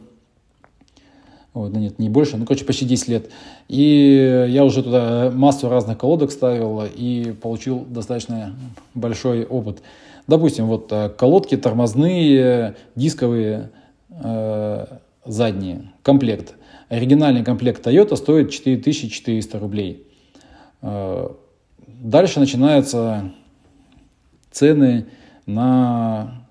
Вот, 1.55 1.73
да 1.73 1.81
нет, 1.81 1.99
не 1.99 2.09
больше, 2.09 2.37
ну, 2.37 2.47
короче, 2.47 2.65
почти 2.65 2.85
10 2.85 3.09
лет. 3.09 3.31
И 3.69 4.47
я 4.49 4.65
уже 4.65 4.83
туда 4.83 5.31
массу 5.33 5.69
разных 5.69 5.99
колодок 5.99 6.33
ставил 6.33 6.83
и 6.85 7.35
получил 7.41 7.85
достаточно 7.89 8.55
большой 8.95 9.45
опыт. 9.45 9.83
Допустим, 10.27 10.67
вот 10.67 10.91
э, 10.91 11.11
колодки 11.11 11.57
тормозные, 11.57 12.77
дисковые, 12.95 13.71
э, 14.11 14.87
задние, 15.25 15.93
комплект– 16.03 16.55
Оригинальный 16.89 17.43
комплект 17.43 17.85
Toyota 17.87 18.17
стоит 18.17 18.51
4400 18.51 19.59
рублей. 19.59 20.07
Э, 20.83 21.29
дальше 21.87 22.41
начинаются 22.41 23.33
цены 24.51 25.07
на 25.47 26.47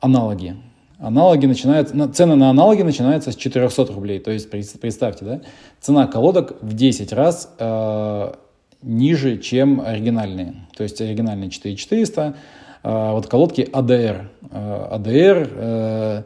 аналоги. 0.00 0.56
Аналоги 0.98 1.46
начинаются, 1.46 2.08
цены 2.12 2.36
на 2.36 2.50
аналоги 2.50 2.82
начинаются 2.82 3.32
с 3.32 3.36
400 3.36 3.92
рублей. 3.92 4.20
То 4.20 4.30
есть 4.30 4.48
представьте, 4.50 5.24
да, 5.24 5.40
цена 5.80 6.06
колодок 6.06 6.62
в 6.62 6.72
10 6.72 7.12
раз 7.12 7.52
э, 7.58 8.32
ниже, 8.80 9.38
чем 9.38 9.82
оригинальные. 9.84 10.54
То 10.76 10.84
есть 10.84 11.00
оригинальные 11.00 11.50
4400, 11.50 12.36
э, 12.84 13.10
вот 13.10 13.26
колодки 13.26 13.62
ADR. 13.62 14.26
Э, 14.50 14.96
ADR 14.96 15.48
э, 15.52 16.22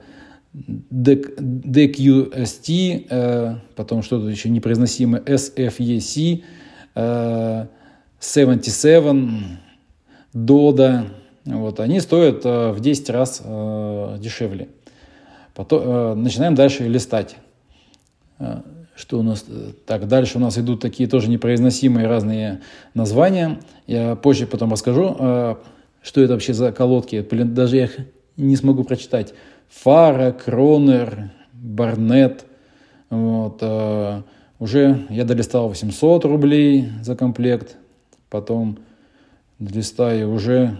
DQST, 0.90 3.06
э, 3.08 3.54
потом 3.76 4.02
что-то 4.02 4.28
еще 4.28 4.50
непроизносимое, 4.50 5.22
SFEC, 5.22 6.42
77, 8.20 9.40
DODA, 10.34 11.04
вот, 11.44 11.80
они 11.80 12.00
стоят 12.00 12.44
э, 12.44 12.72
в 12.72 12.80
10 12.80 13.10
раз 13.10 13.40
э, 13.44 14.16
дешевле. 14.18 14.68
Потом, 15.54 16.22
начинаем 16.22 16.54
дальше 16.54 16.86
листать. 16.86 17.36
Что 18.94 19.18
у 19.18 19.22
нас? 19.22 19.44
Так, 19.86 20.06
дальше 20.06 20.38
у 20.38 20.40
нас 20.40 20.56
идут 20.56 20.80
такие 20.80 21.08
тоже 21.08 21.28
непроизносимые 21.28 22.06
разные 22.06 22.60
названия. 22.94 23.58
Я 23.88 24.14
позже 24.14 24.46
потом 24.46 24.70
расскажу, 24.70 25.56
что 26.00 26.20
это 26.20 26.34
вообще 26.34 26.54
за 26.54 26.70
колодки. 26.70 27.26
Блин, 27.28 27.54
даже 27.54 27.76
я 27.76 27.84
их 27.84 27.96
не 28.36 28.54
смогу 28.54 28.84
прочитать. 28.84 29.34
Фара, 29.68 30.32
Кронер, 30.32 31.30
Барнет. 31.52 32.44
Вот, 33.10 33.58
э, 33.60 34.22
уже 34.58 35.06
я 35.08 35.24
долистал 35.24 35.68
800 35.68 36.24
рублей 36.24 36.88
за 37.02 37.16
комплект, 37.16 37.76
потом 38.28 38.78
долистаю 39.58 40.32
уже 40.32 40.76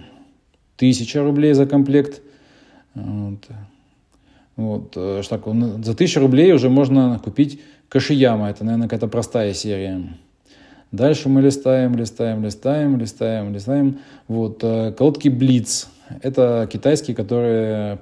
1000 0.76 1.22
рублей 1.22 1.52
за 1.54 1.66
комплект. 1.66 2.20
Вот. 2.94 3.38
Вот, 4.56 4.92
э, 4.96 5.22
так, 5.28 5.44
за 5.44 5.94
1000 5.94 6.20
рублей 6.20 6.52
уже 6.52 6.68
можно 6.68 7.20
купить 7.22 7.60
Кашияма. 7.88 8.50
Это, 8.50 8.64
наверное, 8.64 8.88
какая-то 8.88 9.06
простая 9.06 9.54
серия. 9.54 10.02
Дальше 10.90 11.28
мы 11.28 11.42
листаем, 11.42 11.94
листаем, 11.96 12.44
листаем, 12.44 12.98
листаем, 12.98 13.54
листаем. 13.54 13.98
Вот, 14.26 14.58
э, 14.62 14.92
колодки 14.92 15.28
Блиц. 15.28 15.88
Это 16.22 16.68
китайские, 16.70 17.16
которые 17.16 17.98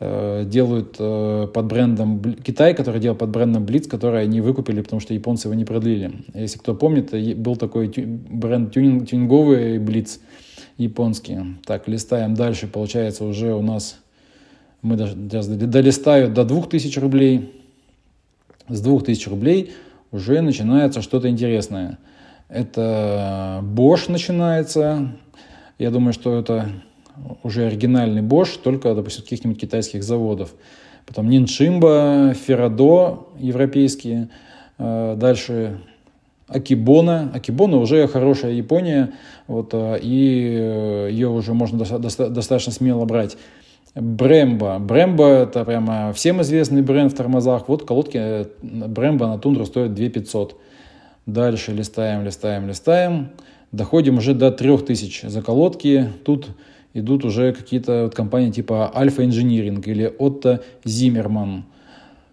Э, 0.00 0.44
делают 0.46 0.94
э, 1.00 1.48
под 1.52 1.66
брендом 1.66 2.22
Китай, 2.34 2.72
который 2.72 3.00
делал 3.00 3.16
под 3.16 3.30
брендом 3.30 3.64
Blitz, 3.64 3.88
который 3.88 4.22
они 4.22 4.40
выкупили, 4.40 4.80
потому 4.80 5.00
что 5.00 5.12
японцы 5.12 5.48
его 5.48 5.54
не 5.54 5.64
продлили. 5.64 6.24
Если 6.34 6.56
кто 6.56 6.76
помнит, 6.76 7.10
был 7.36 7.56
такой 7.56 7.88
бренд 7.88 8.72
тюнинг, 8.72 9.08
тюнинговый 9.08 9.78
Blitz 9.78 10.20
японский. 10.76 11.38
Так, 11.66 11.88
листаем 11.88 12.34
дальше, 12.34 12.68
получается 12.68 13.24
уже 13.24 13.52
у 13.54 13.62
нас 13.62 13.98
мы 14.82 14.94
даже 14.94 15.16
долистают 15.16 16.32
до 16.32 16.44
2000 16.44 16.96
рублей. 17.00 17.60
С 18.68 18.80
2000 18.80 19.28
рублей 19.28 19.72
уже 20.12 20.40
начинается 20.42 21.02
что-то 21.02 21.28
интересное. 21.28 21.98
Это 22.48 23.64
Bosch 23.64 24.08
начинается. 24.08 25.16
Я 25.80 25.90
думаю, 25.90 26.12
что 26.12 26.38
это 26.38 26.70
уже 27.42 27.66
оригинальный 27.66 28.22
Bosch, 28.22 28.58
только, 28.62 28.94
допустим, 28.94 29.22
каких-нибудь 29.22 29.60
китайских 29.60 30.02
заводов. 30.02 30.54
Потом 31.06 31.28
Ниншимба, 31.28 32.34
Ферадо 32.34 33.26
европейские, 33.38 34.28
э, 34.78 35.16
дальше 35.16 35.80
Акибона. 36.48 37.30
Акибона 37.34 37.78
уже 37.78 38.06
хорошая 38.08 38.52
Япония, 38.52 39.12
вот, 39.46 39.70
э, 39.72 39.98
и 40.02 40.56
э, 40.58 41.08
ее 41.10 41.28
уже 41.28 41.54
можно 41.54 41.78
достаточно 41.78 42.72
смело 42.72 43.04
брать. 43.04 43.36
Брембо. 43.94 44.78
Брембо 44.78 45.26
это 45.28 45.64
прямо 45.64 46.12
всем 46.12 46.42
известный 46.42 46.82
бренд 46.82 47.12
в 47.12 47.16
тормозах. 47.16 47.68
Вот 47.68 47.84
колодки 47.84 48.46
Брембо 48.62 49.26
на 49.26 49.38
тундру 49.38 49.66
стоят 49.66 49.94
2500. 49.94 50.60
Дальше 51.26 51.72
листаем, 51.72 52.24
листаем, 52.24 52.68
листаем. 52.68 53.30
Доходим 53.72 54.18
уже 54.18 54.34
до 54.34 54.50
3000 54.50 55.26
за 55.26 55.42
колодки. 55.42 56.08
Тут 56.24 56.48
идут 56.94 57.24
уже 57.24 57.52
какие-то 57.52 58.04
вот 58.04 58.14
компании 58.14 58.50
типа 58.50 58.92
Alpha 58.94 59.18
Engineering 59.18 59.82
или 59.84 60.14
Otto 60.18 60.62
Zimmerman. 60.84 61.62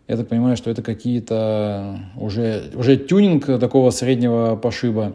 Я 0.08 0.18
так 0.18 0.28
понимаю, 0.28 0.56
что 0.56 0.70
это 0.70 0.84
какие-то 0.84 2.00
уже, 2.16 2.72
уже 2.76 2.98
тюнинг 2.98 3.46
такого 3.60 3.90
среднего 3.90 4.56
пошиба. 4.56 5.14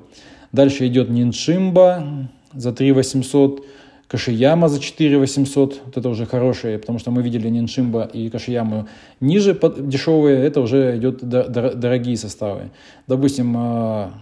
Дальше 0.52 0.86
идет 0.88 1.08
Ninshimba 1.08 2.26
за 2.52 2.72
3 2.72 2.92
800, 2.92 3.64
Кашияма 4.08 4.68
за 4.68 4.80
4 4.80 5.18
800. 5.18 5.80
Вот 5.86 5.96
это 5.96 6.08
уже 6.08 6.26
хорошие, 6.26 6.78
потому 6.78 6.98
что 6.98 7.12
мы 7.12 7.22
видели 7.22 7.48
Ниншимба 7.48 8.10
и 8.12 8.28
Кашияму 8.28 8.88
ниже 9.20 9.56
дешевые. 9.78 10.44
Это 10.44 10.60
уже 10.60 10.96
идет 10.96 11.20
дорогие 11.22 12.16
составы. 12.16 12.70
Допустим, 13.06 13.54
а, 13.56 14.12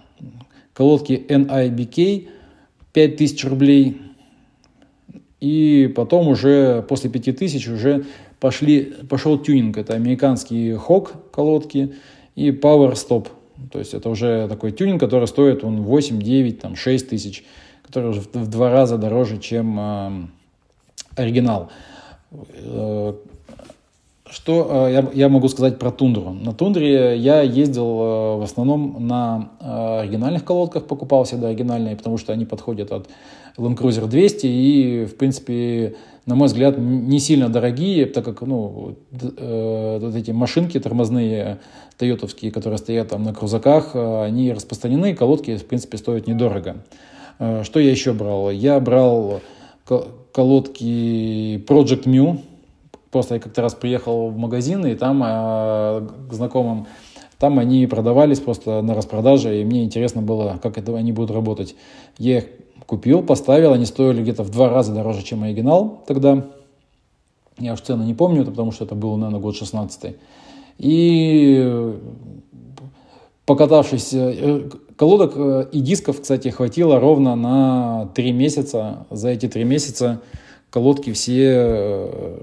колодки 0.75 1.25
NIBK 1.27 2.29
5000 2.93 3.45
рублей. 3.45 4.03
И 5.41 5.93
потом 5.95 6.29
уже 6.29 6.85
после 6.89 7.11
5000 7.11 7.69
уже 7.69 8.05
пошли, 8.41 8.95
пошел 9.09 9.39
тюнинг. 9.39 9.79
Это 9.79 9.95
американские 9.95 10.75
Hawk 10.77 11.11
колодки 11.31 11.95
и 12.35 12.51
Power 12.51 12.95
Stop. 12.95 13.29
То 13.71 13.79
есть 13.79 13.95
это 13.95 14.09
уже 14.09 14.49
такой 14.49 14.73
тюнинг, 14.73 15.01
который 15.01 15.27
стоит 15.27 15.65
он 15.65 15.83
8, 15.83 16.21
9, 16.21 16.61
там, 16.61 16.77
6 16.77 17.09
тысяч 17.09 17.45
который 17.89 18.11
уже 18.11 18.21
в 18.21 18.49
два 18.49 18.71
раза 18.71 18.99
дороже, 18.99 19.39
чем 19.39 19.81
э, 19.81 20.27
оригинал. 21.17 21.71
Э, 22.31 23.15
что 24.31 24.87
э, 24.89 24.93
я, 24.93 25.11
я 25.15 25.29
могу 25.31 25.49
сказать 25.49 25.79
про 25.79 25.91
тундру? 25.91 26.33
На 26.33 26.53
тундре 26.53 27.17
я 27.17 27.41
ездил 27.41 27.87
в 28.39 28.43
основном 28.43 29.07
на 29.07 29.49
оригинальных 30.03 30.45
колодках, 30.45 30.87
покупал 30.87 31.25
всегда 31.25 31.49
оригинальные, 31.49 31.97
потому 31.97 32.19
что 32.19 32.35
они 32.35 32.45
подходят 32.45 32.93
от 32.93 33.09
Land 33.59 33.77
Cruiser 33.77 34.07
200 34.07 34.47
и, 34.47 35.05
в 35.05 35.17
принципе, 35.17 35.97
на 36.27 36.35
мой 36.35 36.49
взгляд, 36.49 36.79
не 36.79 37.19
сильно 37.21 37.49
дорогие, 37.49 38.07
так 38.07 38.25
как 38.25 38.43
ну, 38.43 38.97
вот 39.11 40.15
эти 40.15 40.31
машинки 40.31 40.79
тормозные, 40.79 41.59
тойотовские, 41.97 42.53
которые 42.53 42.79
стоят 42.79 43.09
там 43.09 43.23
на 43.23 43.35
крузаках, 43.35 43.95
они 43.95 44.53
распространены, 44.53 45.15
колодки, 45.15 45.57
в 45.57 45.65
принципе, 45.67 45.99
стоят 45.99 46.27
недорого. 46.27 46.77
Э, 47.39 47.63
что 47.65 47.81
я 47.81 47.91
еще 47.91 48.13
брал? 48.13 48.51
Я 48.51 48.79
брал 48.81 49.41
колодки 50.33 51.57
Project 51.67 52.05
Mew. 52.05 52.41
Просто 53.11 53.37
я 53.37 53.41
как-то 53.41 53.63
раз 53.63 53.75
приехал 53.75 54.29
в 54.29 54.37
магазин, 54.37 54.85
и 54.85 54.95
там 54.95 55.23
э, 55.25 56.09
к 56.29 56.33
знакомым, 56.33 56.87
там 57.39 57.59
они 57.59 57.87
продавались 57.87 58.41
просто 58.41 58.83
на 58.83 58.95
распродаже, 58.95 59.61
и 59.61 59.65
мне 59.65 59.85
интересно 59.85 60.21
было, 60.21 60.59
как 60.63 60.77
это 60.77 60.95
они 60.95 61.13
будут 61.13 61.31
работать. 61.31 61.75
Я 62.19 62.39
их 62.39 62.45
купил, 62.89 63.23
поставил, 63.23 63.75
они 63.75 63.85
стоили 63.85 64.23
где-то 64.23 64.43
в 64.43 64.51
два 64.51 64.71
раза 64.71 64.95
дороже, 64.95 65.23
чем 65.23 65.43
оригинал 65.43 66.03
тогда. 66.07 66.47
Я 67.59 67.75
уж 67.75 67.83
цены 67.83 68.05
не 68.05 68.15
помню, 68.15 68.47
потому 68.47 68.73
что 68.73 68.87
это 68.87 68.95
был, 68.95 69.15
наверное, 69.17 69.41
год 69.41 69.57
16 69.57 70.17
И 70.79 71.95
покатавшись, 73.45 74.15
э, 74.15 74.71
колодок 74.97 75.33
э, 75.37 75.67
и 75.71 75.81
дисков, 75.81 76.23
кстати, 76.23 76.49
хватило 76.49 76.99
ровно 76.99 77.37
на 77.37 78.09
три 78.15 78.33
месяца. 78.33 79.07
За 79.11 79.29
эти 79.29 79.49
три 79.49 79.65
месяца 79.65 80.23
колодки 80.71 81.13
все 81.13 81.53
э, 81.57 82.39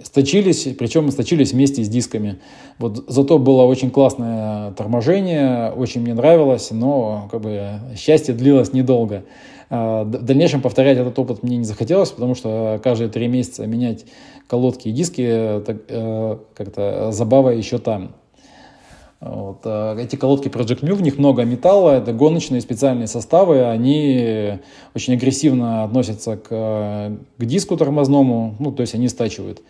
сточились, 0.00 0.68
причем 0.78 1.10
сточились 1.10 1.52
вместе 1.52 1.82
с 1.82 1.88
дисками. 1.88 2.38
Вот 2.78 3.04
зато 3.08 3.38
было 3.38 3.64
очень 3.64 3.90
классное 3.90 4.70
торможение, 4.72 5.72
очень 5.72 6.02
мне 6.02 6.14
нравилось, 6.14 6.70
но 6.70 7.28
как 7.32 7.40
бы 7.40 7.80
счастье 7.96 8.32
длилось 8.32 8.72
недолго. 8.72 9.24
В 9.70 10.04
дальнейшем 10.04 10.62
повторять 10.62 10.96
этот 10.96 11.18
опыт 11.18 11.42
мне 11.42 11.58
не 11.58 11.64
захотелось, 11.64 12.10
потому 12.10 12.34
что 12.34 12.80
каждые 12.82 13.10
три 13.10 13.28
месяца 13.28 13.66
менять 13.66 14.06
колодки 14.46 14.88
и 14.88 14.92
диски 14.92 15.62
как-то 16.54 17.12
забава 17.12 17.50
еще 17.50 17.78
там. 17.78 18.12
Вот. 19.20 19.60
А 19.64 19.96
эти 19.96 20.16
колодки 20.16 20.48
Project 20.48 20.82
Mu, 20.82 20.94
в 20.94 21.02
них 21.02 21.18
много 21.18 21.44
металла, 21.44 21.98
это 21.98 22.12
гоночные 22.12 22.60
специальные 22.60 23.08
составы, 23.08 23.64
они 23.64 24.58
очень 24.94 25.14
агрессивно 25.14 25.82
относятся 25.82 26.36
к, 26.36 26.48
к 27.36 27.44
диску 27.44 27.76
тормозному, 27.76 28.54
ну, 28.60 28.70
то 28.70 28.82
есть 28.82 28.94
они 28.94 29.08
стачивают. 29.08 29.60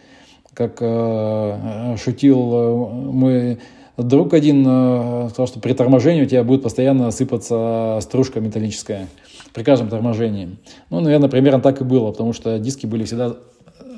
Как 0.53 0.79
э, 0.81 1.97
шутил 2.03 2.53
э, 2.53 2.75
мой 3.11 3.59
друг 3.97 4.35
один, 4.35 4.65
э, 4.67 5.29
сказал, 5.31 5.47
что 5.47 5.61
при 5.61 5.73
торможении 5.73 6.23
у 6.23 6.27
тебя 6.27 6.45
будет 6.45 6.63
постоянно 6.63 7.11
сыпаться 7.11 7.99
стружка 8.03 8.41
металлическая 8.41 9.09
при 9.53 9.63
каждом 9.63 9.89
торможении. 9.89 10.57
Ну, 10.91 11.01
наверное, 11.01 11.29
примерно 11.29 11.61
так 11.61 11.81
и 11.81 11.85
было, 11.85 12.11
потому 12.11 12.33
что 12.33 12.59
диски 12.59 12.87
были 12.87 13.05
всегда 13.05 13.37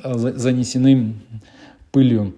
э, 0.05 0.15
занесены 0.15 1.15
пылью 1.93 2.35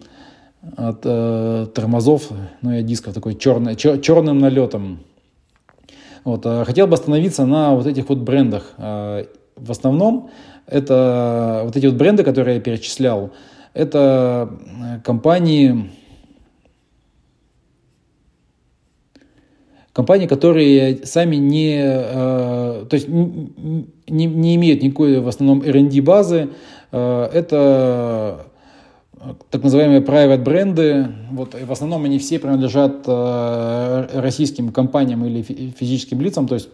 от 0.76 1.00
э, 1.04 1.66
тормозов, 1.74 2.28
ну 2.62 2.72
и 2.72 2.82
дисков 2.82 3.14
такой 3.14 3.34
черный, 3.34 3.76
чер, 3.76 4.00
черным 4.00 4.38
налетом. 4.38 5.00
Вот, 6.24 6.46
э, 6.46 6.64
хотел 6.64 6.86
бы 6.86 6.94
остановиться 6.94 7.44
на 7.46 7.74
вот 7.74 7.86
этих 7.86 8.08
вот 8.08 8.18
брендах. 8.18 8.72
Э, 8.78 9.24
в 9.56 9.70
основном 9.70 10.30
это 10.66 11.62
вот 11.64 11.76
эти 11.76 11.86
вот 11.86 11.96
бренды, 11.96 12.22
которые 12.22 12.56
я 12.56 12.60
перечислял, 12.60 13.32
это 13.74 14.50
э, 14.50 15.00
компании, 15.00 15.90
компании, 19.92 20.26
которые 20.26 21.04
сами 21.04 21.36
не, 21.36 21.80
э, 21.82 22.84
то 22.88 22.94
есть 22.94 23.08
не, 23.08 23.86
не 24.26 24.54
имеют 24.56 24.82
никакой 24.82 25.20
в 25.20 25.28
основном 25.28 25.62
R&D 25.62 26.00
базы. 26.00 26.50
Э, 26.92 27.28
это 27.32 28.46
так 29.50 29.62
называемые 29.62 30.00
private 30.00 30.42
бренды, 30.42 31.06
вот, 31.30 31.54
в 31.54 31.70
основном 31.70 32.04
они 32.04 32.18
все 32.18 32.38
принадлежат 32.38 33.04
э, 33.06 34.08
российским 34.14 34.72
компаниям 34.72 35.24
или 35.24 35.42
физическим 35.42 36.20
лицам. 36.20 36.48
То 36.48 36.54
есть, 36.54 36.68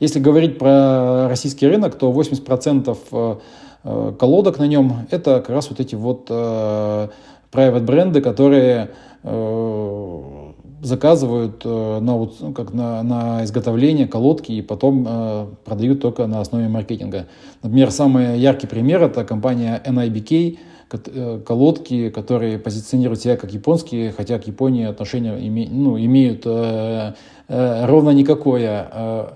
если 0.00 0.18
говорить 0.18 0.58
про 0.58 1.28
российский 1.28 1.66
рынок, 1.68 1.94
то 1.94 2.10
80% 2.10 2.98
э, 3.12 3.36
э, 3.84 4.12
колодок 4.18 4.58
на 4.58 4.66
нем 4.66 5.06
это 5.10 5.36
как 5.36 5.50
раз 5.50 5.70
вот 5.70 5.78
эти 5.78 5.94
вот 5.94 6.26
э, 6.28 7.08
private 7.52 7.84
бренды, 7.84 8.20
которые 8.20 8.90
э, 9.22 10.41
заказывают 10.82 11.62
э, 11.64 12.00
на, 12.00 12.16
вот, 12.16 12.36
ну, 12.40 12.52
как 12.52 12.74
на, 12.74 13.02
на 13.02 13.44
изготовление 13.44 14.06
колодки 14.06 14.52
и 14.52 14.60
потом 14.60 15.06
э, 15.08 15.46
продают 15.64 16.00
только 16.00 16.26
на 16.26 16.40
основе 16.40 16.68
маркетинга. 16.68 17.26
Например, 17.62 17.90
самый 17.90 18.38
яркий 18.38 18.66
пример 18.66 19.02
это 19.02 19.24
компания 19.24 19.82
NIBK– 19.86 20.58
Э, 20.92 21.40
колодки, 21.44 22.10
которые 22.10 22.58
позиционируют 22.58 23.20
себя 23.22 23.36
как 23.36 23.52
японские, 23.52 24.12
хотя 24.12 24.38
к 24.38 24.46
Японии 24.46 24.84
отношения 24.84 25.36
име, 25.38 25.66
ну, 25.70 25.98
имеют 25.98 26.42
э, 26.44 27.14
э, 27.48 27.86
ровно 27.86 28.10
никакое. 28.10 28.88
Э, 28.92 29.28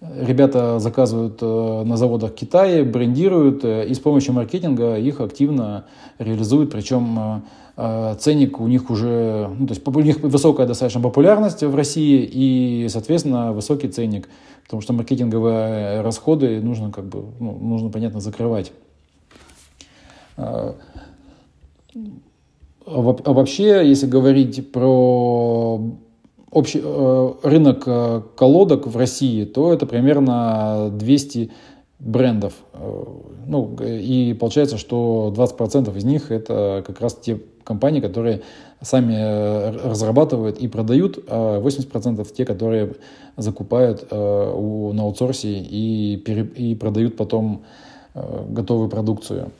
ребята 0.00 0.78
заказывают 0.78 1.40
на 1.40 1.96
заводах 1.96 2.34
Китая, 2.34 2.84
брендируют 2.84 3.64
и 3.64 3.92
с 3.92 3.98
помощью 3.98 4.34
маркетинга 4.34 4.96
их 4.96 5.20
активно 5.20 5.84
реализуют, 6.18 6.70
причем 6.70 7.42
ценник 7.76 8.60
у 8.60 8.68
них 8.68 8.90
уже, 8.90 9.50
ну, 9.58 9.66
то 9.66 9.74
есть 9.74 9.86
у 9.86 10.00
них 10.00 10.20
высокая 10.20 10.66
достаточно 10.66 11.00
популярность 11.00 11.62
в 11.62 11.74
России 11.74 12.28
и, 12.30 12.86
соответственно, 12.88 13.52
высокий 13.52 13.88
ценник, 13.88 14.28
потому 14.62 14.80
что 14.80 14.92
маркетинговые 14.92 16.00
расходы 16.02 16.60
нужно 16.60 16.92
как 16.92 17.06
бы, 17.06 17.24
ну, 17.40 17.58
нужно, 17.60 17.90
понятно, 17.90 18.20
закрывать. 18.20 18.72
А, 20.36 20.76
а 22.86 23.32
вообще, 23.32 23.88
если 23.88 24.06
говорить 24.06 24.70
про 24.70 25.80
общий 26.54 26.80
э, 26.82 27.32
рынок 27.42 27.82
э, 27.86 28.22
колодок 28.36 28.86
в 28.86 28.96
России, 28.96 29.44
то 29.44 29.72
это 29.72 29.86
примерно 29.86 30.90
200 30.92 31.50
брендов. 31.98 32.54
Э, 32.72 33.04
ну, 33.46 33.76
и 33.82 34.34
получается, 34.34 34.78
что 34.78 35.32
20% 35.36 35.96
из 35.96 36.04
них 36.04 36.30
это 36.30 36.84
как 36.86 37.00
раз 37.00 37.14
те 37.14 37.40
компании, 37.64 38.00
которые 38.00 38.42
сами 38.80 39.86
разрабатывают 39.88 40.58
и 40.58 40.68
продают, 40.68 41.18
а 41.26 41.60
80% 41.60 42.26
те, 42.32 42.44
которые 42.44 42.94
закупают 43.36 44.10
на 44.10 45.02
аутсорсе 45.02 45.58
и, 45.58 46.14
и 46.14 46.74
продают 46.74 47.16
потом 47.16 47.64
готовую 48.14 48.88
продукцию. 48.88 49.50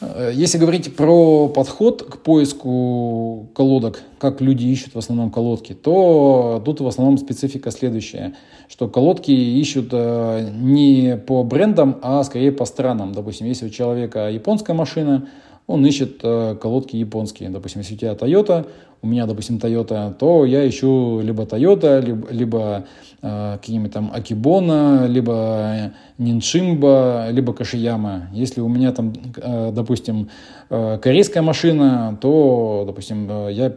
Э, 0.00 0.30
если 0.34 0.58
говорить 0.58 0.94
про 0.96 1.48
подход 1.48 2.02
к 2.02 2.18
поиску 2.18 3.48
колодок, 3.54 4.02
как 4.18 4.40
люди 4.40 4.66
ищут 4.66 4.94
в 4.94 4.98
основном 4.98 5.30
колодки, 5.30 5.74
то 5.74 6.62
тут 6.64 6.80
в 6.80 6.86
основном 6.86 7.18
специфика 7.18 7.70
следующая, 7.70 8.34
что 8.68 8.88
колодки 8.88 9.30
ищут 9.30 9.88
э, 9.92 10.50
не 10.54 11.16
по 11.16 11.42
брендам, 11.42 11.98
а 12.02 12.22
скорее 12.24 12.52
по 12.52 12.64
странам. 12.64 13.12
Допустим, 13.12 13.46
если 13.46 13.66
у 13.66 13.70
человека 13.70 14.30
японская 14.30 14.76
машина, 14.76 15.28
он 15.68 15.86
ищет 15.86 16.20
э, 16.22 16.56
колодки 16.60 16.96
японские. 16.96 17.50
Допустим, 17.50 17.82
если 17.82 17.94
у 17.94 17.98
тебя 17.98 18.12
Toyota, 18.14 18.66
у 19.02 19.06
меня, 19.06 19.26
допустим, 19.26 19.58
Toyota, 19.58 20.12
то 20.14 20.44
я 20.46 20.66
ищу 20.66 21.20
либо 21.20 21.44
Toyota, 21.44 22.00
либо, 22.00 22.32
либо 22.32 22.84
э, 23.22 23.58
какие-нибудь 23.60 23.92
там 23.92 24.10
Акибона, 24.12 25.06
либо 25.06 25.92
Ниншимба, 26.16 27.28
либо 27.30 27.52
Кашияма. 27.52 28.28
Если 28.32 28.62
у 28.62 28.68
меня 28.68 28.92
там, 28.92 29.12
э, 29.36 29.70
допустим, 29.72 30.30
э, 30.70 30.98
корейская 31.02 31.42
машина, 31.42 32.18
то, 32.18 32.84
допустим, 32.86 33.28
э, 33.30 33.52
я 33.52 33.72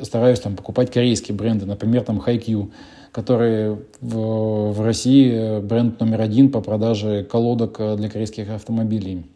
стараюсь 0.00 0.38
там 0.38 0.54
покупать 0.54 0.92
корейские 0.92 1.36
бренды, 1.36 1.66
например, 1.66 2.02
там 2.02 2.20
Хайкью 2.20 2.70
который 3.12 3.76
в, 4.00 4.72
в 4.72 4.80
России 4.80 5.60
бренд 5.60 6.00
номер 6.00 6.22
один 6.22 6.50
по 6.50 6.62
продаже 6.62 7.26
колодок 7.30 7.76
э, 7.78 7.96
для 7.96 8.08
корейских 8.08 8.48
автомобилей. 8.48 9.26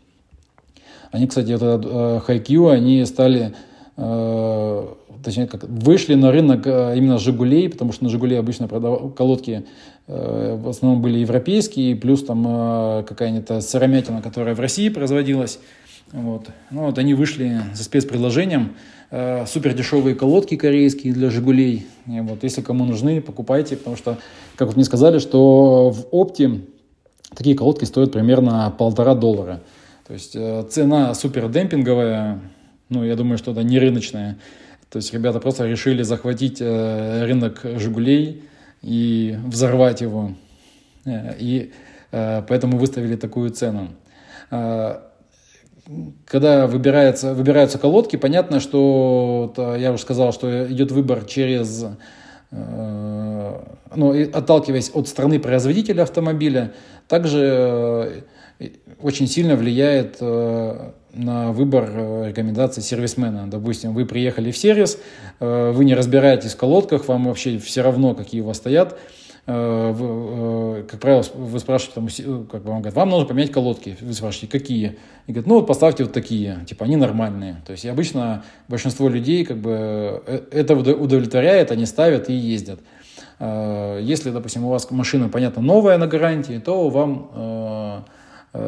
Они, 1.10 1.26
кстати, 1.26 1.52
это 1.52 1.80
э, 1.82 2.20
Хайкью, 2.24 2.68
они 2.68 3.04
стали, 3.04 3.54
э, 3.96 4.86
точнее, 5.24 5.46
как 5.46 5.64
вышли 5.64 6.14
на 6.14 6.32
рынок 6.32 6.66
именно 6.66 7.18
Жигулей, 7.18 7.68
потому 7.68 7.92
что 7.92 8.04
на 8.04 8.10
Жигулей 8.10 8.38
обычно 8.38 8.68
продав... 8.68 9.14
колодки 9.14 9.64
в 10.06 10.68
основном 10.68 11.02
были 11.02 11.18
европейские, 11.18 11.96
плюс 11.96 12.22
там 12.22 13.04
какая-нибудь 13.08 13.64
сыромятина, 13.64 14.22
которая 14.22 14.54
в 14.54 14.60
России 14.60 14.88
производилась. 14.88 15.58
Вот. 16.12 16.46
Ну, 16.70 16.86
вот 16.86 16.98
они 16.98 17.14
вышли 17.14 17.60
за 17.74 17.82
спецпредложением. 17.82 18.76
Э, 19.10 19.44
супер 19.46 19.74
дешевые 19.74 20.14
колодки 20.14 20.56
корейские 20.56 21.12
для 21.12 21.30
«Жигулей». 21.30 21.86
И 22.06 22.20
вот, 22.20 22.42
если 22.42 22.60
кому 22.60 22.84
нужны, 22.84 23.20
покупайте, 23.20 23.76
потому 23.76 23.96
что, 23.96 24.18
как 24.56 24.68
вот 24.68 24.76
мне 24.76 24.84
сказали, 24.84 25.18
что 25.18 25.90
в 25.90 26.06
опте 26.10 26.60
такие 27.34 27.56
колодки 27.56 27.84
стоят 27.84 28.12
примерно 28.12 28.72
полтора 28.76 29.14
доллара. 29.14 29.60
То 30.06 30.12
есть 30.12 30.36
э, 30.36 30.64
цена 30.70 31.14
супер 31.14 31.48
демпинговая, 31.48 32.40
ну, 32.88 33.04
я 33.04 33.16
думаю, 33.16 33.38
что 33.38 33.52
это 33.52 33.62
не 33.62 33.78
рыночная. 33.78 34.38
То 34.90 34.98
есть 34.98 35.12
ребята 35.12 35.40
просто 35.40 35.66
решили 35.66 36.02
захватить 36.02 36.58
э, 36.60 37.24
рынок 37.24 37.60
«Жигулей» 37.64 38.44
и 38.82 39.36
взорвать 39.44 40.00
его. 40.00 40.32
И 41.04 41.72
поэтому 42.10 42.78
выставили 42.78 43.14
такую 43.14 43.50
цену 43.50 43.90
когда 46.26 46.66
выбирается, 46.66 47.34
выбираются 47.34 47.78
колодки, 47.78 48.16
понятно, 48.16 48.60
что 48.60 49.52
я 49.78 49.92
уже 49.92 50.02
сказал, 50.02 50.32
что 50.32 50.66
идет 50.70 50.90
выбор 50.90 51.24
через, 51.24 51.84
э, 52.50 53.60
ну, 53.94 54.30
отталкиваясь 54.32 54.90
от 54.94 55.08
страны 55.08 55.38
производителя 55.38 56.02
автомобиля, 56.02 56.72
также 57.08 57.40
э, 57.40 58.20
очень 59.00 59.26
сильно 59.26 59.56
влияет 59.56 60.16
э, 60.20 60.90
на 61.12 61.52
выбор 61.52 62.26
рекомендаций 62.26 62.82
сервисмена. 62.82 63.48
Допустим, 63.48 63.94
вы 63.94 64.04
приехали 64.04 64.50
в 64.50 64.58
сервис, 64.58 64.98
вы 65.40 65.84
не 65.84 65.94
разбираетесь 65.94 66.52
в 66.52 66.56
колодках, 66.56 67.08
вам 67.08 67.24
вообще 67.24 67.58
все 67.58 67.82
равно, 67.82 68.14
какие 68.14 68.42
у 68.42 68.44
вас 68.44 68.58
стоят, 68.58 68.98
Э, 69.48 69.94
э, 69.96 70.84
как 70.88 70.98
правило, 70.98 71.24
вы 71.34 71.60
спрашиваете, 71.60 71.94
там, 71.94 72.08
э, 72.08 72.44
как 72.50 72.64
вам 72.64 72.80
говорят, 72.80 72.94
вам 72.94 73.10
нужно 73.10 73.26
поменять 73.26 73.52
колодки. 73.52 73.96
Вы 74.00 74.12
спрашиваете, 74.12 74.58
какие? 74.58 74.98
И 75.28 75.32
говорят, 75.32 75.46
ну 75.46 75.54
вот 75.56 75.68
поставьте 75.68 76.02
вот 76.02 76.12
такие, 76.12 76.64
типа 76.66 76.84
они 76.84 76.96
нормальные. 76.96 77.62
То 77.64 77.72
есть 77.72 77.86
обычно 77.86 78.44
большинство 78.66 79.08
людей 79.08 79.44
как 79.44 79.58
бы 79.58 80.22
это 80.50 80.74
удовлетворяет, 80.74 81.70
они 81.70 81.86
ставят 81.86 82.28
и 82.28 82.34
ездят. 82.34 82.80
Если, 83.38 84.30
допустим, 84.30 84.64
у 84.64 84.70
вас 84.70 84.90
машина, 84.90 85.28
понятно, 85.28 85.60
новая 85.60 85.98
на 85.98 86.06
гарантии, 86.06 86.58
то 86.58 86.88
вам 86.88 87.30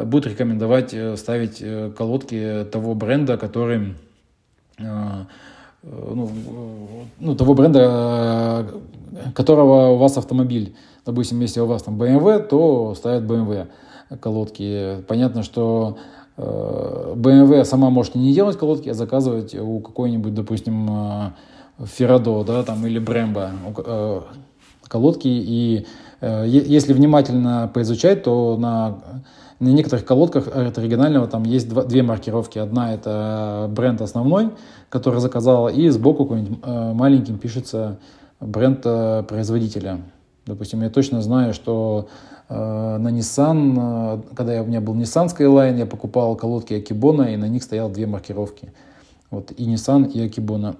будут 0.05 0.27
рекомендовать 0.27 0.95
ставить 1.15 1.63
колодки 1.95 2.65
того 2.71 2.95
бренда, 2.95 3.37
который 3.37 3.95
ну, 4.77 6.29
ну, 7.19 7.35
того 7.35 7.53
бренда, 7.53 8.67
которого 9.33 9.89
у 9.89 9.97
вас 9.97 10.17
автомобиль. 10.17 10.75
Допустим, 11.05 11.39
если 11.39 11.59
у 11.61 11.65
вас 11.65 11.83
там 11.83 11.99
BMW, 12.01 12.39
то 12.39 12.93
ставят 12.95 13.23
BMW 13.23 13.67
колодки. 14.19 15.03
Понятно, 15.07 15.43
что 15.43 15.97
э, 16.37 17.13
BMW 17.15 17.63
сама 17.63 17.89
может 17.89 18.15
не 18.15 18.33
делать 18.33 18.57
колодки, 18.57 18.89
а 18.89 18.93
заказывать 18.93 19.55
у 19.55 19.79
какой-нибудь, 19.79 20.33
допустим, 20.33 20.87
э, 20.89 21.85
Феррадо, 21.85 22.43
да, 22.43 22.63
там, 22.63 22.85
или 22.85 23.01
э, 23.01 24.21
колодки. 24.87 25.27
И 25.27 25.85
если 26.21 26.91
внимательно 26.91 27.71
поизучать, 27.73 28.23
то 28.23 28.57
на, 28.57 29.23
на 29.59 29.69
некоторых 29.69 30.05
колодках 30.05 30.47
от 30.47 30.77
оригинального 30.77 31.27
там 31.27 31.43
есть 31.43 31.69
два, 31.69 31.83
две 31.83 32.03
маркировки. 32.03 32.59
Одна 32.59 32.93
это 32.93 33.67
бренд 33.69 34.01
основной, 34.01 34.51
который 34.89 35.19
заказал, 35.19 35.69
и 35.69 35.89
сбоку 35.89 36.25
какой-нибудь 36.25 36.59
маленьким 36.65 37.37
пишется 37.37 37.99
бренд 38.39 38.81
производителя. 39.27 39.99
Допустим, 40.49 40.81
я 40.81 40.89
точно 40.89 41.21
знаю, 41.21 41.53
что 41.53 42.07
э, 42.49 42.55
на 42.55 43.09
Nissan, 43.09 43.75
э, 43.77 44.35
когда 44.35 44.55
я, 44.55 44.63
у 44.63 44.65
меня 44.65 44.81
был 44.81 44.95
Nissan 44.95 45.27
Skyline, 45.27 45.77
я 45.77 45.85
покупал 45.85 46.35
колодки 46.35 46.73
Акибона, 46.73 47.33
и 47.33 47.37
на 47.37 47.45
них 47.45 47.61
стоял 47.61 47.87
две 47.87 48.07
маркировки. 48.07 48.73
Вот, 49.29 49.51
и 49.51 49.71
Nissan, 49.71 50.09
и 50.11 50.25
Акибона. 50.25 50.75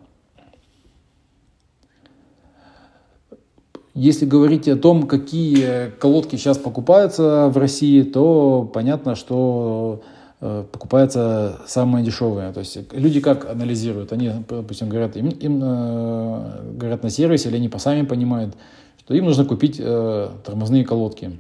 Если 3.94 4.26
говорить 4.26 4.68
о 4.68 4.78
том, 4.78 5.08
какие 5.08 5.90
колодки 6.00 6.36
сейчас 6.36 6.58
покупаются 6.58 7.50
в 7.50 7.58
России, 7.58 8.04
то 8.04 8.70
понятно, 8.72 9.16
что 9.16 10.02
Э, 10.42 10.64
покупается 10.72 11.60
самое 11.68 12.06
дешевое. 12.06 12.54
То 12.54 12.62
есть 12.62 12.78
люди 12.94 13.20
как 13.20 13.50
анализируют? 13.50 14.14
Они, 14.14 14.32
допустим, 14.48 14.88
говорят, 14.88 15.18
им, 15.18 15.28
им 15.28 15.60
э, 15.62 16.76
говорят 16.76 17.04
на 17.04 17.10
сервисе, 17.10 17.50
или 17.50 17.58
они 17.58 17.68
по 17.68 17.78
сами 17.78 18.06
понимают, 18.06 18.56
что 19.00 19.14
им 19.14 19.26
нужно 19.26 19.44
купить 19.44 19.78
э, 19.80 20.30
тормозные 20.46 20.86
колодки. 20.86 21.40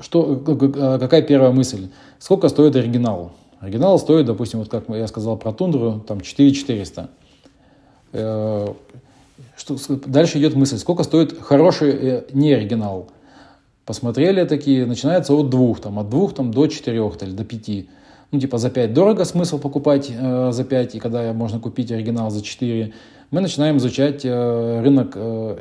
Что, 0.00 0.36
какая 0.36 1.22
первая 1.22 1.52
мысль? 1.52 1.88
Сколько 2.18 2.48
стоит 2.48 2.74
оригинал? 2.74 3.30
Оригинал 3.60 3.96
стоит, 4.00 4.26
допустим, 4.26 4.58
вот 4.58 4.68
как 4.68 4.88
я 4.88 5.06
сказал 5.06 5.36
про 5.36 5.52
тундру, 5.52 6.00
там 6.00 6.20
4400. 6.20 7.08
Э, 9.38 9.42
что, 9.56 9.76
дальше 10.06 10.38
идет 10.38 10.54
мысль, 10.54 10.78
сколько 10.78 11.02
стоит 11.02 11.40
хороший 11.40 11.90
э, 11.90 12.24
не 12.32 12.52
оригинал? 12.52 13.10
Посмотрели 13.84 14.44
такие, 14.44 14.86
начинается 14.86 15.34
от 15.34 15.50
двух, 15.50 15.80
там, 15.80 15.98
от 15.98 16.08
двух 16.08 16.34
там, 16.34 16.52
до 16.52 16.66
четырех 16.66 17.22
или 17.22 17.32
до 17.32 17.44
пяти. 17.44 17.88
Ну, 18.30 18.40
типа 18.40 18.58
за 18.58 18.70
пять 18.70 18.94
дорого 18.94 19.24
смысл 19.24 19.58
покупать 19.58 20.10
э, 20.10 20.50
за 20.52 20.64
пять, 20.64 20.94
и 20.94 20.98
когда 20.98 21.32
можно 21.32 21.60
купить 21.60 21.92
оригинал 21.92 22.30
за 22.30 22.42
четыре. 22.42 22.92
Мы 23.30 23.40
начинаем 23.40 23.76
изучать 23.76 24.24
э, 24.24 24.80
рынок 24.82 25.12
э, 25.14 25.58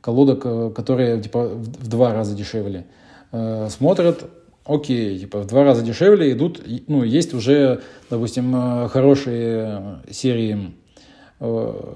колодок, 0.00 0.42
э, 0.44 0.70
которые 0.74 1.20
типа 1.20 1.46
в, 1.46 1.84
в 1.84 1.88
два 1.88 2.12
раза 2.12 2.36
дешевле. 2.36 2.84
Э, 3.32 3.68
смотрят, 3.70 4.30
окей, 4.64 5.18
типа 5.18 5.40
в 5.40 5.46
два 5.46 5.64
раза 5.64 5.82
дешевле 5.82 6.32
идут, 6.32 6.62
ну, 6.86 7.02
есть 7.02 7.34
уже, 7.34 7.82
допустим, 8.10 8.54
э, 8.54 8.88
хорошие 8.88 10.00
серии 10.10 10.74
э, 11.40 11.94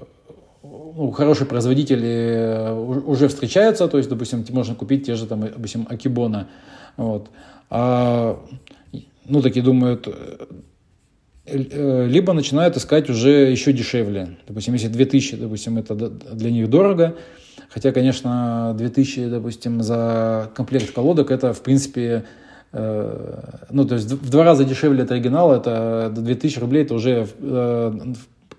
ну, 0.95 1.11
хорошие 1.11 1.47
производители 1.47 2.07
э, 2.07 2.73
уже 2.73 3.27
встречаются, 3.27 3.87
то 3.87 3.97
есть, 3.97 4.09
допустим, 4.09 4.45
можно 4.49 4.75
купить 4.75 5.05
те 5.05 5.15
же, 5.15 5.25
там, 5.25 5.41
допустим, 5.41 5.87
Акибона, 5.89 6.47
вот. 6.97 7.29
А, 7.69 8.39
ну, 9.25 9.41
такие 9.41 9.63
думают, 9.63 10.07
э, 10.07 10.45
э, 11.45 12.07
либо 12.07 12.33
начинают 12.33 12.77
искать 12.77 13.09
уже 13.09 13.51
еще 13.51 13.73
дешевле. 13.73 14.37
Допустим, 14.47 14.73
если 14.73 14.87
2000, 14.87 15.37
допустим, 15.37 15.77
это 15.77 15.95
для 15.95 16.51
них 16.51 16.69
дорого, 16.69 17.15
хотя, 17.69 17.91
конечно, 17.91 18.75
2000, 18.77 19.29
допустим, 19.29 19.81
за 19.81 20.51
комплект 20.55 20.91
колодок, 20.91 21.31
это, 21.31 21.53
в 21.53 21.61
принципе, 21.61 22.25
ну, 22.71 23.85
то 23.87 23.95
есть 23.95 24.11
в 24.11 24.29
два 24.29 24.43
раза 24.43 24.63
дешевле 24.63 25.01
от 25.01 25.09
оригинала, 25.09 25.55
это 25.55 26.13
2000 26.15 26.59
рублей, 26.59 26.83
это 26.83 26.93
уже 26.93 27.27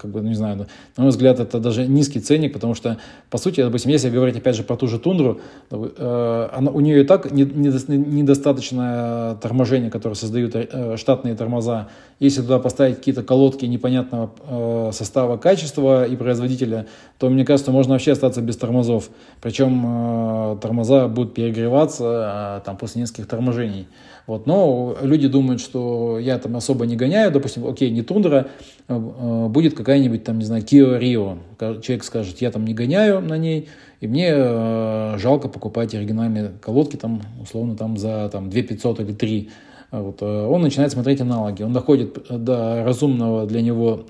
как 0.00 0.10
бы, 0.10 0.22
ну, 0.22 0.28
не 0.28 0.34
знаю, 0.34 0.66
на 0.96 1.02
мой 1.02 1.10
взгляд, 1.10 1.40
это 1.40 1.60
даже 1.60 1.86
низкий 1.86 2.20
ценник, 2.20 2.52
потому 2.52 2.74
что, 2.74 2.98
по 3.28 3.38
сути, 3.38 3.60
допустим, 3.60 3.90
если 3.90 4.10
говорить, 4.10 4.36
опять 4.36 4.56
же, 4.56 4.62
про 4.62 4.76
ту 4.76 4.86
же 4.86 4.98
тундру, 4.98 5.40
э, 5.70 6.48
она, 6.52 6.70
у 6.70 6.80
нее 6.80 7.02
и 7.02 7.04
так 7.04 7.30
недостаточное 7.30 9.34
торможение, 9.36 9.90
которое 9.90 10.14
создают 10.14 10.54
э, 10.54 10.96
штатные 10.96 11.34
тормоза. 11.34 11.88
Если 12.20 12.42
туда 12.42 12.60
поставить 12.60 12.98
какие-то 12.98 13.24
колодки 13.24 13.64
непонятного 13.64 14.30
э, 14.46 14.90
состава, 14.92 15.36
качества 15.36 16.06
и 16.06 16.14
производителя, 16.14 16.86
то, 17.18 17.28
мне 17.28 17.44
кажется, 17.44 17.72
можно 17.72 17.94
вообще 17.94 18.12
остаться 18.12 18.40
без 18.40 18.56
тормозов. 18.56 19.10
Причем 19.40 20.58
тормоза 20.60 21.08
будут 21.08 21.34
перегреваться 21.34 22.62
там, 22.64 22.76
после 22.76 23.02
нескольких 23.02 23.26
торможений. 23.26 23.88
Вот, 24.30 24.46
но 24.46 24.96
люди 25.02 25.26
думают, 25.26 25.60
что 25.60 26.20
я 26.20 26.38
там 26.38 26.54
особо 26.54 26.86
не 26.86 26.94
гоняю, 26.94 27.32
допустим, 27.32 27.66
окей, 27.66 27.90
не 27.90 28.02
тундра, 28.02 28.46
а, 28.86 28.94
а, 28.94 29.48
будет 29.48 29.74
какая-нибудь 29.74 30.22
там, 30.22 30.38
не 30.38 30.44
знаю, 30.44 30.62
Kia 30.62 31.00
Rio. 31.00 31.38
Человек 31.82 32.04
скажет, 32.04 32.40
я 32.40 32.52
там 32.52 32.64
не 32.64 32.72
гоняю 32.72 33.20
на 33.20 33.36
ней, 33.36 33.68
и 34.00 34.06
мне 34.06 34.28
э, 34.32 35.16
жалко 35.18 35.48
покупать 35.48 35.96
оригинальные 35.96 36.52
колодки 36.60 36.94
там, 36.94 37.22
условно, 37.42 37.76
там 37.76 37.96
за 37.96 38.28
там, 38.30 38.50
2 38.50 38.62
500 38.62 39.00
или 39.00 39.12
3. 39.12 39.50
Вот, 39.90 40.22
он 40.22 40.62
начинает 40.62 40.92
смотреть 40.92 41.20
аналоги. 41.20 41.62
Он 41.62 41.72
доходит 41.72 42.18
до 42.28 42.84
разумного 42.84 43.46
для 43.46 43.60
него 43.62 44.04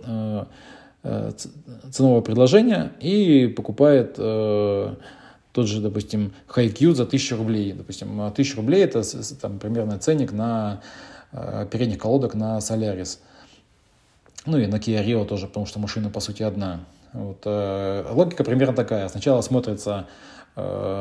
ценового 1.90 2.20
предложения 2.20 2.92
и 3.00 3.46
покупает 3.46 4.16
тот 4.16 5.66
же, 5.66 5.80
допустим, 5.80 6.32
HiQ 6.54 6.94
за 6.94 7.04
1000 7.04 7.36
рублей. 7.36 7.72
Допустим, 7.72 8.20
1000 8.20 8.56
рублей– 8.56 8.84
это 8.84 9.02
там, 9.40 9.58
примерно 9.58 9.98
ценник 9.98 10.32
на 10.32 10.82
передних 11.70 11.98
колодок 11.98 12.34
на 12.34 12.58
Solaris. 12.58 13.18
Ну 14.46 14.58
и 14.58 14.66
на 14.66 14.76
Kia 14.76 15.04
Rio 15.04 15.24
тоже, 15.26 15.46
потому 15.46 15.66
что 15.66 15.78
машина, 15.78 16.10
по 16.10 16.20
сути, 16.20 16.42
одна. 16.42 16.80
Вот, 17.12 17.42
э, 17.44 18.06
логика 18.10 18.44
примерно 18.44 18.74
такая. 18.74 19.08
Сначала 19.08 19.40
смотрится 19.42 19.90
э, 20.00 20.39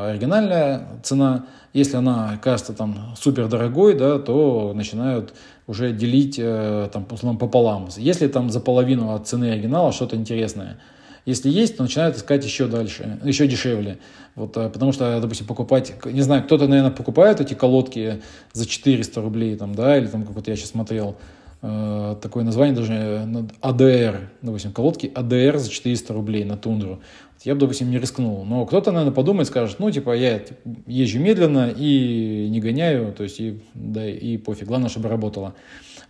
оригинальная 0.10 0.88
цена. 1.04 1.46
Если 1.74 1.98
она 1.98 2.40
кажется 2.42 2.74
там 2.74 3.16
супер 3.20 3.48
дорогой, 3.48 3.94
да, 3.94 4.18
то 4.20 4.74
начинают 4.76 5.34
уже 5.68 5.92
делить 5.92 6.40
э, 6.40 6.90
там, 6.92 7.06
пополам. 7.06 7.90
Если 7.96 8.28
там 8.28 8.50
за 8.50 8.60
половину 8.60 9.14
от 9.14 9.28
цены 9.28 9.52
оригинала 9.52 9.92
что-то 9.92 10.16
интересное, 10.16 10.80
если 11.26 11.50
есть, 11.50 11.78
то 11.78 11.84
начинают 11.84 12.18
искать 12.18 12.44
еще 12.44 12.68
дальше, 12.68 13.20
еще 13.24 13.48
дешевле. 13.48 14.00
Вот, 14.36 14.58
э, 14.58 14.70
потому 14.70 14.92
что, 14.92 15.20
допустим, 15.22 15.46
покупать, 15.46 15.94
не 16.06 16.22
знаю, 16.22 16.44
кто-то, 16.44 16.68
наверное, 16.68 16.92
покупает 16.92 17.40
эти 17.40 17.54
колодки 17.54 18.22
за 18.54 18.66
400 18.66 19.22
рублей, 19.22 19.56
там, 19.56 19.76
да, 19.76 19.98
или 19.98 20.08
там, 20.08 20.24
как 20.24 20.36
вот 20.36 20.48
я 20.48 20.56
сейчас 20.56 20.70
смотрел, 20.70 21.18
Э, 21.62 22.16
такое 22.22 22.46
название 22.46 22.74
даже 22.74 23.28
АДР, 23.60 24.30
допустим, 24.42 24.72
колодки 24.72 25.12
АДР 25.14 25.58
за 25.58 25.70
400 25.70 26.14
рублей 26.14 26.46
на 26.46 26.56
тундру. 26.56 27.02
Я 27.44 27.54
бы, 27.54 27.62
допустим, 27.62 27.90
не 27.90 28.00
рискнул. 28.00 28.44
Но 28.44 28.66
кто-то, 28.66 28.92
наверное, 28.92 29.14
подумает, 29.14 29.48
скажет, 29.48 29.80
ну, 29.80 29.90
типа, 29.90 30.16
я 30.16 30.42
езжу 30.88 31.20
медленно 31.20 31.74
и 31.76 32.50
не 32.50 32.60
гоняю, 32.60 33.14
то 33.14 33.24
есть, 33.24 33.40
и, 33.40 33.62
да, 33.74 34.06
и 34.06 34.38
пофиг, 34.38 34.68
главное, 34.68 34.90
чтобы 34.90 35.08
работало. 35.08 35.56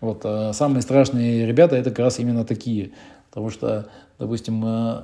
Вот, 0.01 0.21
а 0.23 0.53
самые 0.53 0.81
страшные 0.81 1.45
ребята 1.45 1.75
это 1.75 1.91
как 1.91 1.99
раз 1.99 2.19
именно 2.19 2.45
такие. 2.45 2.91
Потому 3.29 3.51
что, 3.51 3.89
допустим, 4.17 4.63
э, 4.65 5.03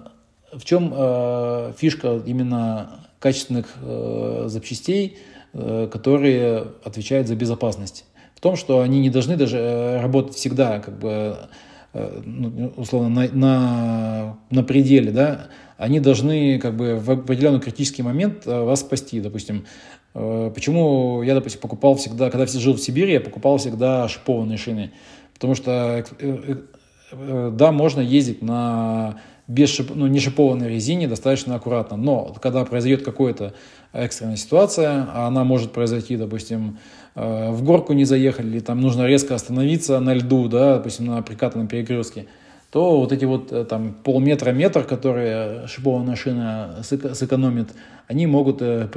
в 0.54 0.64
чем 0.64 0.92
э, 0.96 1.74
фишка 1.78 2.20
именно 2.26 3.08
качественных 3.20 3.74
э, 3.82 4.46
запчастей, 4.48 5.18
которые 5.54 6.68
отвечают 6.84 7.30
за 7.30 7.36
безопасность? 7.36 8.06
в 8.36 8.42
том, 8.42 8.58
что 8.58 8.82
они 8.82 9.00
не 9.00 9.10
должны 9.10 9.38
даже 9.38 10.00
работать 10.04 10.36
всегда, 10.36 10.80
как 10.80 11.00
бы, 11.00 11.38
ну, 11.94 12.74
условно, 12.76 13.08
на, 13.10 13.30
на, 13.32 14.38
на 14.50 14.64
пределе, 14.64 15.12
да, 15.12 15.48
они 15.78 16.00
должны 16.00 16.60
как 16.60 16.76
бы 16.76 16.96
в 16.96 17.12
определенный 17.12 17.60
критический 17.60 18.04
момент 18.04 18.46
э, 18.46 18.64
вас 18.64 18.82
спасти, 18.82 19.20
допустим. 19.20 19.66
Почему 20.14 21.24
я, 21.24 21.34
допустим, 21.34 21.60
покупал 21.60 21.96
всегда, 21.96 22.30
когда 22.30 22.46
жил 22.46 22.76
в 22.76 22.80
Сибири, 22.80 23.12
я 23.12 23.20
покупал 23.20 23.58
всегда 23.58 24.08
шипованные 24.08 24.58
шины, 24.58 24.94
потому 25.34 25.56
что, 25.56 26.06
да, 27.12 27.72
можно 27.74 28.00
ездить 28.00 28.42
на 28.42 29.20
без 29.50 29.72
шип, 29.72 29.92
ну, 29.94 30.08
не 30.08 30.22
шипованной 30.22 30.70
резине 30.70 31.10
достаточно 31.10 31.56
аккуратно, 31.56 31.98
но 31.98 32.34
когда 32.42 32.64
произойдет 32.64 33.04
какая-то 33.04 33.56
экстренная 33.92 34.38
ситуация, 34.38 35.06
а 35.14 35.28
она 35.28 35.44
может 35.44 35.74
произойти, 35.74 36.16
допустим, 36.16 36.78
Э, 37.16 37.52
в 37.52 37.64
горку 37.64 37.94
не 37.94 38.04
заехали, 38.04 38.48
или 38.48 38.60
там 38.60 38.82
нужно 38.82 39.06
резко 39.06 39.36
остановиться 39.36 40.00
на 40.00 40.14
льду, 40.14 40.48
да, 40.48 40.78
допустим, 40.78 41.06
на 41.06 41.22
прикатанном 41.22 41.68
перекрестке, 41.68 42.28
то 42.76 43.00
вот 43.00 43.14
эти 43.14 43.24
вот 43.24 43.54
э, 43.54 43.64
там 43.64 43.94
полметра-метр, 44.04 44.84
которые 44.84 45.66
шипованная 45.66 46.18
шина 46.18 46.82
сэкономит, 46.84 47.70
они 48.10 48.28
могут 48.28 48.62
э, 48.62 48.90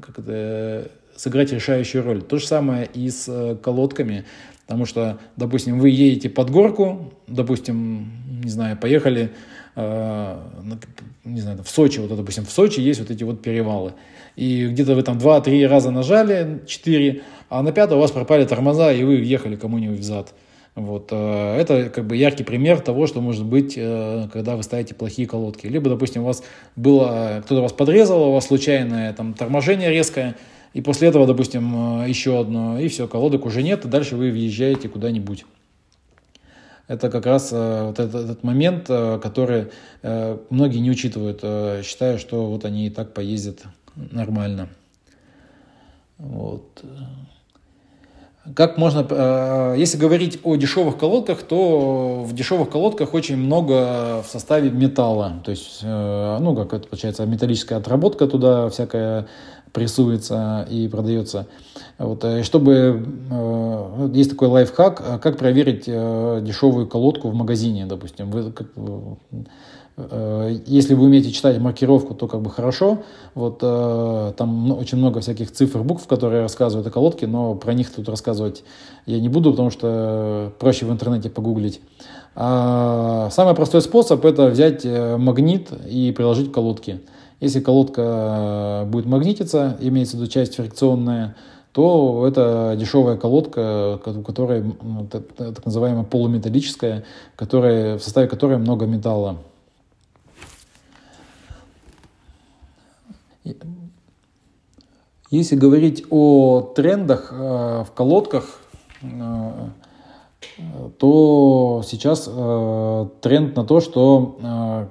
как 0.00 0.18
это, 0.20 0.90
сыграть 1.16 1.52
решающую 1.52 2.02
роль. 2.02 2.22
То 2.22 2.38
же 2.38 2.46
самое 2.46 2.88
и 2.94 3.10
с 3.10 3.58
колодками, 3.62 4.24
потому 4.64 4.86
что, 4.86 5.18
допустим, 5.36 5.78
вы 5.78 5.90
едете 5.90 6.30
под 6.30 6.48
горку, 6.48 7.12
допустим, 7.26 8.10
не 8.42 8.48
знаю, 8.48 8.78
поехали 8.78 9.32
не 9.76 11.40
знаю, 11.40 11.62
в 11.62 11.68
Сочи, 11.68 11.98
вот, 11.98 12.16
допустим, 12.16 12.46
в 12.46 12.50
Сочи 12.50 12.80
есть 12.80 13.00
вот 13.00 13.10
эти 13.10 13.22
вот 13.22 13.42
перевалы, 13.42 13.92
и 14.34 14.66
где-то 14.68 14.94
вы 14.94 15.02
там 15.02 15.18
2-3 15.18 15.66
раза 15.66 15.90
нажали, 15.90 16.62
4, 16.66 17.22
а 17.50 17.62
на 17.62 17.72
пятом 17.72 17.98
у 17.98 18.00
вас 18.00 18.10
пропали 18.10 18.46
тормоза, 18.46 18.90
и 18.94 19.04
вы 19.04 19.18
въехали 19.18 19.56
кому-нибудь 19.56 19.98
в 19.98 20.02
зад. 20.02 20.32
Вот. 20.76 21.08
Э, 21.10 21.56
это 21.56 21.88
как 21.88 22.06
бы 22.06 22.16
яркий 22.16 22.44
пример 22.44 22.80
того, 22.80 23.06
что 23.06 23.20
может 23.20 23.44
быть, 23.44 23.74
э, 23.76 24.28
когда 24.30 24.56
вы 24.56 24.62
ставите 24.62 24.94
плохие 24.94 25.26
колодки. 25.26 25.66
Либо, 25.66 25.88
допустим, 25.88 26.22
у 26.22 26.26
вас 26.26 26.44
было, 26.76 27.42
кто-то 27.44 27.62
вас 27.62 27.72
подрезал, 27.72 28.28
у 28.28 28.32
вас 28.32 28.46
случайное 28.46 29.12
там, 29.14 29.32
торможение 29.32 29.90
резкое, 29.90 30.36
и 30.74 30.82
после 30.82 31.08
этого, 31.08 31.26
допустим, 31.26 32.02
э, 32.02 32.08
еще 32.08 32.38
одно, 32.38 32.78
и 32.78 32.88
все, 32.88 33.08
колодок 33.08 33.46
уже 33.46 33.62
нет, 33.62 33.86
и 33.86 33.88
дальше 33.88 34.16
вы 34.16 34.30
въезжаете 34.30 34.90
куда-нибудь. 34.90 35.46
Это 36.88 37.10
как 37.10 37.26
раз 37.26 37.50
вот 37.50 37.98
этот, 37.98 38.14
этот 38.14 38.44
момент, 38.44 38.86
который 38.86 39.72
многие 40.02 40.78
не 40.78 40.88
учитывают, 40.88 41.40
считая, 41.84 42.16
что 42.16 42.46
вот 42.46 42.64
они 42.64 42.86
и 42.86 42.90
так 42.90 43.12
поездят 43.12 43.64
нормально. 43.96 44.68
Вот. 46.18 46.84
Как 48.54 48.78
можно, 48.78 49.04
э, 49.08 49.74
если 49.78 49.98
говорить 49.98 50.38
о 50.44 50.56
дешевых 50.56 50.98
колодках, 50.98 51.42
то 51.42 52.22
в 52.24 52.32
дешевых 52.34 52.70
колодках 52.70 53.14
очень 53.14 53.36
много 53.36 54.22
в 54.22 54.26
составе 54.30 54.70
металла. 54.70 55.40
То 55.44 55.50
есть, 55.50 55.80
э, 55.82 56.38
ну, 56.40 56.54
как 56.54 56.72
это 56.72 56.86
получается, 56.86 57.26
металлическая 57.26 57.78
отработка 57.78 58.26
туда 58.26 58.68
всякая 58.68 59.26
прессуется 59.72 60.66
и 60.70 60.88
продается. 60.88 61.46
Вот, 61.98 62.24
и 62.24 62.42
чтобы, 62.42 63.04
э, 63.30 64.10
есть 64.14 64.30
такой 64.30 64.48
лайфхак, 64.48 65.20
как 65.20 65.38
проверить 65.38 65.86
дешевую 65.86 66.86
колодку 66.86 67.28
в 67.28 67.34
магазине, 67.34 67.86
допустим. 67.86 68.30
Вы, 68.30 68.52
если 70.66 70.92
вы 70.92 71.04
умеете 71.04 71.32
читать 71.32 71.58
маркировку, 71.58 72.14
то 72.14 72.28
как 72.28 72.42
бы 72.42 72.50
хорошо. 72.50 72.98
Вот 73.34 73.60
э, 73.62 74.32
там 74.36 74.72
очень 74.72 74.98
много 74.98 75.20
всяких 75.20 75.50
цифр, 75.50 75.78
букв, 75.78 76.06
которые 76.06 76.42
рассказывают 76.42 76.86
о 76.86 76.90
колодке, 76.90 77.26
но 77.26 77.54
про 77.54 77.72
них 77.72 77.90
тут 77.90 78.08
рассказывать 78.10 78.62
я 79.06 79.18
не 79.18 79.30
буду, 79.30 79.52
потому 79.52 79.70
что 79.70 80.52
проще 80.58 80.84
в 80.84 80.92
интернете 80.92 81.30
погуглить. 81.30 81.80
А 82.34 83.30
самый 83.30 83.54
простой 83.54 83.80
способ 83.80 84.22
это 84.26 84.48
взять 84.48 84.84
э, 84.84 85.16
магнит 85.16 85.70
и 85.88 86.12
приложить 86.12 86.50
к 86.50 86.54
колодке. 86.54 87.00
Если 87.40 87.60
колодка 87.60 88.86
будет 88.88 89.06
магнититься, 89.06 89.78
имеется 89.80 90.16
в 90.16 90.20
виду 90.20 90.30
часть 90.30 90.56
фрикционная, 90.56 91.36
то 91.72 92.26
это 92.26 92.74
дешевая 92.78 93.16
колодка, 93.16 93.98
которая 94.02 94.64
так 95.10 95.64
называемая 95.64 96.04
полуметаллическая, 96.04 97.04
которая, 97.34 97.98
в 97.98 98.02
составе 98.02 98.28
которой 98.28 98.58
много 98.58 98.86
металла. 98.86 99.38
Если 105.30 105.56
говорить 105.56 106.04
о 106.10 106.72
трендах 106.76 107.32
э, 107.32 107.84
в 107.84 107.92
колодках, 107.94 108.60
э, 109.02 109.68
то 110.98 111.82
сейчас 111.84 112.28
э, 112.28 113.06
тренд 113.20 113.56
на 113.56 113.64
то, 113.64 113.80
что 113.80 114.88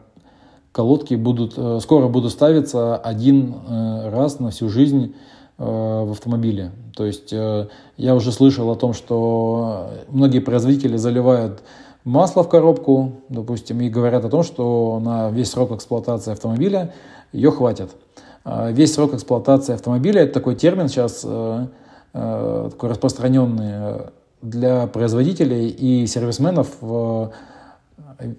колодки 0.71 1.15
будут, 1.15 1.57
скоро 1.81 2.09
будут 2.09 2.33
ставиться 2.33 2.97
один 2.97 3.55
раз 4.05 4.39
на 4.39 4.51
всю 4.51 4.67
жизнь 4.67 5.15
в 5.57 6.11
автомобиле. 6.11 6.71
То 6.95 7.05
есть 7.05 7.31
я 7.31 8.15
уже 8.15 8.31
слышал 8.33 8.69
о 8.69 8.75
том, 8.75 8.93
что 8.93 9.91
многие 10.09 10.39
производители 10.39 10.97
заливают 10.97 11.63
масло 12.03 12.43
в 12.43 12.49
коробку, 12.49 13.13
допустим, 13.29 13.79
и 13.79 13.89
говорят 13.89 14.25
о 14.25 14.29
том, 14.29 14.43
что 14.43 14.99
на 15.01 15.29
весь 15.29 15.51
срок 15.51 15.71
эксплуатации 15.71 16.33
автомобиля 16.33 16.93
ее 17.31 17.51
хватит. 17.51 17.91
А, 18.45 18.71
весь 18.71 18.93
срок 18.93 19.15
эксплуатации 19.15 19.73
автомобиля, 19.73 20.21
это 20.21 20.33
такой 20.33 20.55
термин 20.55 20.87
сейчас 20.87 21.21
э, 21.23 21.65
э, 22.13 22.69
такой 22.71 22.91
распространенный 22.91 23.71
э, 23.71 24.09
для 24.43 24.85
производителей 24.85 25.67
и 25.67 26.05
сервисменов. 26.05 26.67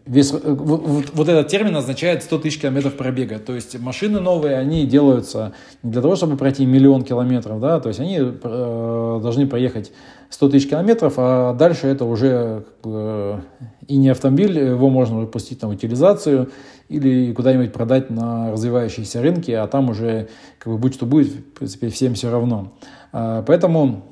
Весь, 0.06 0.32
вот, 0.32 1.10
вот 1.12 1.28
этот 1.28 1.48
термин 1.48 1.76
означает 1.76 2.22
100 2.22 2.38
тысяч 2.38 2.60
километров 2.60 2.96
пробега. 2.96 3.40
То 3.40 3.52
есть 3.52 3.78
машины 3.80 4.20
новые, 4.20 4.56
они 4.56 4.86
делаются 4.86 5.52
не 5.82 5.90
для 5.90 6.00
того, 6.00 6.14
чтобы 6.14 6.36
пройти 6.36 6.64
миллион 6.64 7.02
километров, 7.02 7.60
да, 7.60 7.78
то 7.80 7.88
есть 7.88 8.00
они 8.00 8.18
должны 8.18 9.46
проехать 9.46 9.92
100 10.30 10.48
тысяч 10.48 10.68
километров, 10.68 11.14
а 11.16 11.54
дальше 11.54 11.86
это 11.86 12.04
уже 12.04 12.64
как 12.66 12.90
бы, 12.90 13.40
и 13.86 13.96
не 13.96 14.08
автомобиль, 14.08 14.58
его 14.58 14.88
можно 14.88 15.18
выпустить 15.18 15.62
на 15.62 15.68
утилизацию 15.68 16.50
или 16.88 17.32
куда-нибудь 17.32 17.72
продать 17.72 18.10
на 18.10 18.52
развивающиеся 18.52 19.22
рынки, 19.22 19.50
а 19.50 19.66
там 19.66 19.90
уже 19.90 20.28
как 20.58 20.72
бы 20.72 20.78
будь 20.78 20.94
что 20.94 21.06
будет, 21.06 21.28
в 21.28 21.52
принципе, 21.52 21.88
всем 21.88 22.14
все 22.14 22.30
равно. 22.30 22.72
А, 23.12 23.42
поэтому 23.42 24.02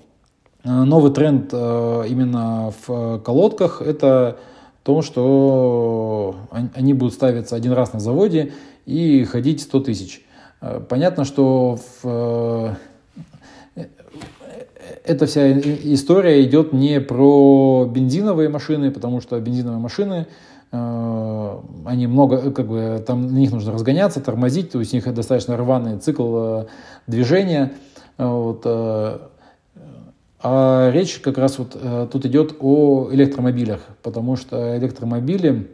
э, 0.64 0.70
новый 0.70 1.12
тренд 1.12 1.50
э, 1.52 2.04
именно 2.08 2.72
в 2.86 3.20
колодках– 3.20 3.82
это 3.84 4.38
то, 4.82 5.02
что 5.02 6.36
они 6.74 6.94
будут 6.94 7.14
ставиться 7.14 7.56
один 7.56 7.72
раз 7.72 7.92
на 7.92 8.00
заводе 8.00 8.52
и 8.84 9.24
ходить 9.24 9.62
100 9.62 9.80
тысяч. 9.80 10.24
Э, 10.60 10.80
понятно, 10.86 11.24
что 11.24 11.78
в 12.02 12.76
эта 15.04 15.26
вся 15.26 15.52
история 15.52 16.44
идет 16.44 16.72
не 16.72 17.00
про 17.00 17.86
бензиновые 17.86 18.48
машины, 18.48 18.90
потому 18.90 19.20
что 19.20 19.38
бензиновые 19.38 19.78
машины 19.78 20.26
они 20.72 22.08
много, 22.08 22.50
как 22.50 22.66
бы, 22.66 23.00
там 23.06 23.32
на 23.32 23.38
них 23.38 23.52
нужно 23.52 23.72
разгоняться, 23.72 24.20
тормозить, 24.20 24.72
то 24.72 24.80
есть 24.80 24.92
у 24.92 24.96
них 24.96 25.14
достаточно 25.14 25.56
рваный 25.56 25.98
цикл 25.98 26.62
движения. 27.06 27.74
Вот, 28.18 28.62
а 30.42 30.90
речь 30.92 31.20
как 31.20 31.38
раз 31.38 31.60
вот 31.60 31.76
тут 32.10 32.26
идет 32.26 32.56
о 32.58 33.08
электромобилях, 33.12 33.82
потому 34.02 34.34
что 34.34 34.76
электромобили 34.76 35.68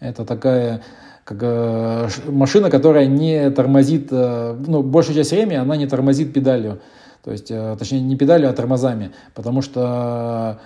это 0.00 0.24
такая 0.24 0.82
как, 1.24 1.38
э, 1.42 2.08
машина, 2.28 2.70
которая 2.70 3.06
не 3.06 3.50
тормозит, 3.50 4.08
э, 4.10 4.56
ну, 4.66 4.82
большую 4.82 5.14
часть 5.14 5.32
времени 5.32 5.56
она 5.56 5.76
не 5.76 5.86
тормозит 5.86 6.32
педалью, 6.32 6.80
то 7.28 7.32
есть, 7.32 7.50
э, 7.50 7.76
точнее, 7.78 8.00
не 8.00 8.16
педалью, 8.16 8.48
а 8.48 8.54
тормозами, 8.54 9.10
потому 9.34 9.60
что 9.60 10.58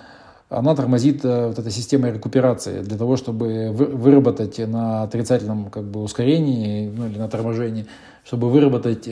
она 0.47 0.75
тормозит 0.75 1.25
вот 1.25 1.59
этой 1.59 1.71
системой 1.73 2.13
рекуперации 2.13 2.81
для 2.83 2.97
того, 2.97 3.17
чтобы 3.17 3.71
выработать 3.73 4.59
на 4.59 5.03
отрицательном 5.03 5.69
как 5.69 5.83
бы, 5.83 6.01
ускорении 6.01 6.89
ну, 6.89 7.07
или 7.07 7.17
на 7.17 7.27
торможении, 7.27 7.85
чтобы 8.23 8.49
выработать 8.49 9.09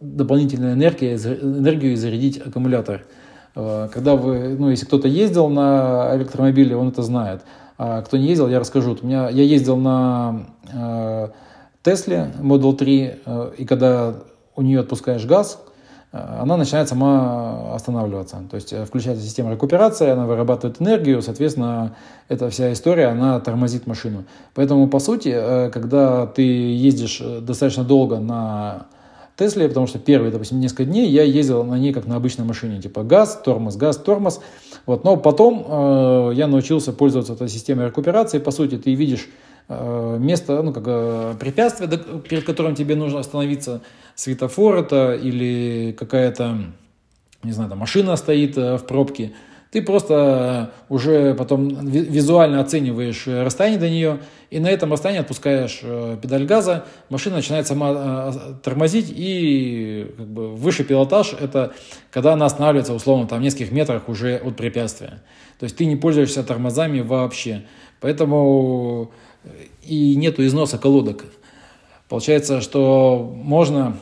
дополнительную 0.00 0.72
энергию, 0.72 1.16
энергию 1.16 1.92
и 1.92 1.96
зарядить 1.96 2.38
аккумулятор. 2.38 3.04
Когда 3.54 4.16
вы, 4.16 4.56
ну, 4.58 4.70
если 4.70 4.86
кто-то 4.86 5.06
ездил 5.06 5.48
на 5.48 6.10
электромобиле, 6.16 6.74
он 6.74 6.88
это 6.88 7.02
знает. 7.02 7.42
А 7.78 8.02
кто 8.02 8.16
не 8.16 8.26
ездил, 8.26 8.48
я 8.48 8.58
расскажу. 8.58 8.98
У 9.00 9.06
меня, 9.06 9.28
я 9.28 9.44
ездил 9.44 9.76
на 9.76 10.46
э, 10.72 11.28
Тесле 11.84 12.32
Model 12.40 12.74
3, 12.74 13.14
э, 13.24 13.52
и 13.58 13.64
когда 13.66 14.14
у 14.56 14.62
нее 14.62 14.80
отпускаешь 14.80 15.24
газ, 15.24 15.60
э, 15.66 15.71
она 16.12 16.56
начинает 16.56 16.88
сама 16.88 17.74
останавливаться. 17.74 18.42
То 18.50 18.56
есть 18.56 18.74
включается 18.86 19.24
система 19.24 19.50
рекуперации, 19.50 20.08
она 20.08 20.26
вырабатывает 20.26 20.80
энергию, 20.80 21.22
соответственно, 21.22 21.96
эта 22.28 22.50
вся 22.50 22.72
история, 22.72 23.06
она 23.06 23.40
тормозит 23.40 23.86
машину. 23.86 24.24
Поэтому, 24.54 24.88
по 24.88 24.98
сути, 24.98 25.30
когда 25.70 26.26
ты 26.26 26.42
ездишь 26.42 27.22
достаточно 27.40 27.82
долго 27.82 28.18
на 28.18 28.86
Тесле, 29.36 29.68
потому 29.68 29.86
что 29.86 29.98
первые, 29.98 30.30
допустим, 30.30 30.60
несколько 30.60 30.84
дней 30.84 31.08
я 31.08 31.22
ездил 31.22 31.64
на 31.64 31.78
ней 31.78 31.92
как 31.92 32.06
на 32.06 32.16
обычной 32.16 32.44
машине, 32.44 32.80
типа 32.80 33.02
газ, 33.02 33.40
тормоз, 33.42 33.76
газ, 33.76 33.96
тормоз. 33.96 34.40
Вот. 34.84 35.04
Но 35.04 35.16
потом 35.16 35.64
э, 35.66 36.32
я 36.34 36.46
научился 36.46 36.92
пользоваться 36.92 37.32
этой 37.32 37.48
системой 37.48 37.86
рекуперации. 37.86 38.38
По 38.38 38.50
сути, 38.50 38.76
ты 38.76 38.94
видишь 38.94 39.28
э, 39.28 39.30
место, 39.68 40.62
ну, 40.62 40.72
как 40.72 40.84
э, 40.86 41.34
препятствие, 41.38 41.88
перед 42.28 42.44
которым 42.44 42.74
тебе 42.74 42.94
нужно 42.94 43.20
остановиться, 43.20 43.80
светофор 44.14 44.76
это 44.76 45.14
или 45.14 45.94
какая-то, 45.98 46.58
не 47.42 47.52
знаю, 47.52 47.70
там 47.70 47.78
машина 47.78 48.16
стоит 48.16 48.56
э, 48.58 48.76
в 48.76 48.86
пробке– 48.86 49.32
ты 49.72 49.80
просто 49.80 50.70
уже 50.90 51.34
потом 51.34 51.86
визуально 51.88 52.60
оцениваешь 52.60 53.26
э, 53.26 53.42
расстояние 53.42 53.80
до 53.80 53.88
нее, 53.88 54.18
и 54.50 54.60
на 54.60 54.68
этом 54.68 54.92
расстоянии 54.92 55.22
отпускаешь 55.22 55.80
э, 55.82 56.18
педаль 56.20 56.44
газа, 56.44 56.84
машина 57.08 57.36
начинает 57.36 57.66
сама 57.66 57.92
э, 57.94 58.32
тормозить, 58.62 59.06
и 59.08 60.12
как 60.18 60.26
бы 60.26 60.54
выше 60.54 60.84
пилотаж– 60.84 61.32
это 61.40 61.72
когда 62.10 62.34
она 62.34 62.44
останавливается, 62.44 62.92
условно, 62.92 63.26
там 63.26 63.38
в 63.38 63.42
нескольких 63.42 63.72
метрах 63.72 64.10
уже 64.10 64.36
от 64.36 64.56
препятствия. 64.56 65.22
То 65.58 65.64
есть 65.64 65.74
ты 65.74 65.86
не 65.86 65.96
пользуешься 65.96 66.44
тормозами 66.44 67.00
вообще. 67.00 67.62
Поэтому 67.98 69.10
и 69.82 70.16
нету 70.16 70.44
износа 70.46 70.78
колодок. 70.78 71.24
Получается, 72.08 72.60
что 72.60 73.32
можно 73.34 73.96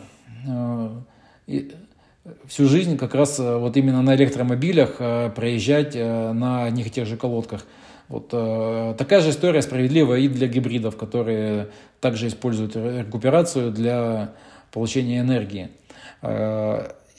всю 2.47 2.67
жизнь 2.67 2.97
как 2.97 3.15
раз 3.15 3.39
э, 3.39 3.57
вот 3.57 3.77
именно 3.77 4.03
на 4.03 4.15
электромобилях 4.15 4.97
э, 4.99 5.31
проезжать 5.35 5.95
э, 5.95 6.33
на 6.33 6.65
одних 6.65 6.89
и 6.89 6.91
тех 6.91 7.07
же 7.07 7.17
колодках. 7.17 7.65
Вот 8.09 8.31
такая 8.31 9.21
же 9.21 9.31
история 9.31 9.63
справедлива 9.63 10.17
и 10.17 10.27
для 10.27 10.49
гибридов, 10.49 10.97
которые 10.97 11.69
также 12.01 12.27
используют 12.27 12.75
рекуперацию 12.75 13.71
для 13.71 14.33
получения 14.73 15.21
энергии. 15.21 15.69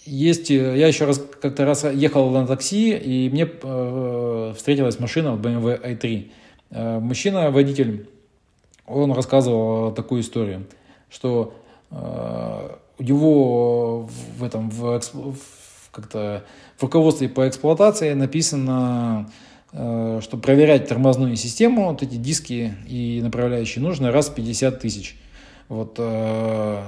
Есть, 0.04 0.50
я 0.50 0.88
еще 0.88 1.06
раз 1.06 1.24
как-то 1.42 1.64
раз 1.64 1.86
ехал 1.86 2.30
на 2.32 2.46
такси, 2.46 2.92
и 2.92 3.30
мне 3.30 3.46
встретилась 4.54 5.00
машина 5.00 5.40
BMW 5.42 5.82
i3. 5.82 7.00
Мужчина, 7.00 7.52
водитель, 7.52 8.10
он 8.94 9.12
рассказывал 9.12 9.94
такую 9.94 10.22
историю, 10.22 10.68
что 11.10 11.54
у 11.90 13.04
него 13.04 14.08
в 14.38 14.44
этом 14.44 14.70
в, 14.70 15.00
в 15.00 15.92
как-то 15.92 16.44
в 16.78 16.84
руководстве 16.84 17.30
по 17.30 17.48
эксплуатации 17.48 18.14
написано, 18.14 19.30
э, 19.74 20.20
что 20.22 20.38
проверять 20.38 20.88
тормозную 20.88 21.36
систему, 21.36 21.90
вот 21.90 22.02
эти 22.02 22.16
диски 22.16 22.76
и 22.88 23.22
направляющие 23.22 23.84
нужно 23.84 24.12
раз 24.12 24.30
в 24.30 24.36
50 24.36 24.80
тысяч. 24.80 25.18
Вот, 25.68 25.96
э, 25.98 26.84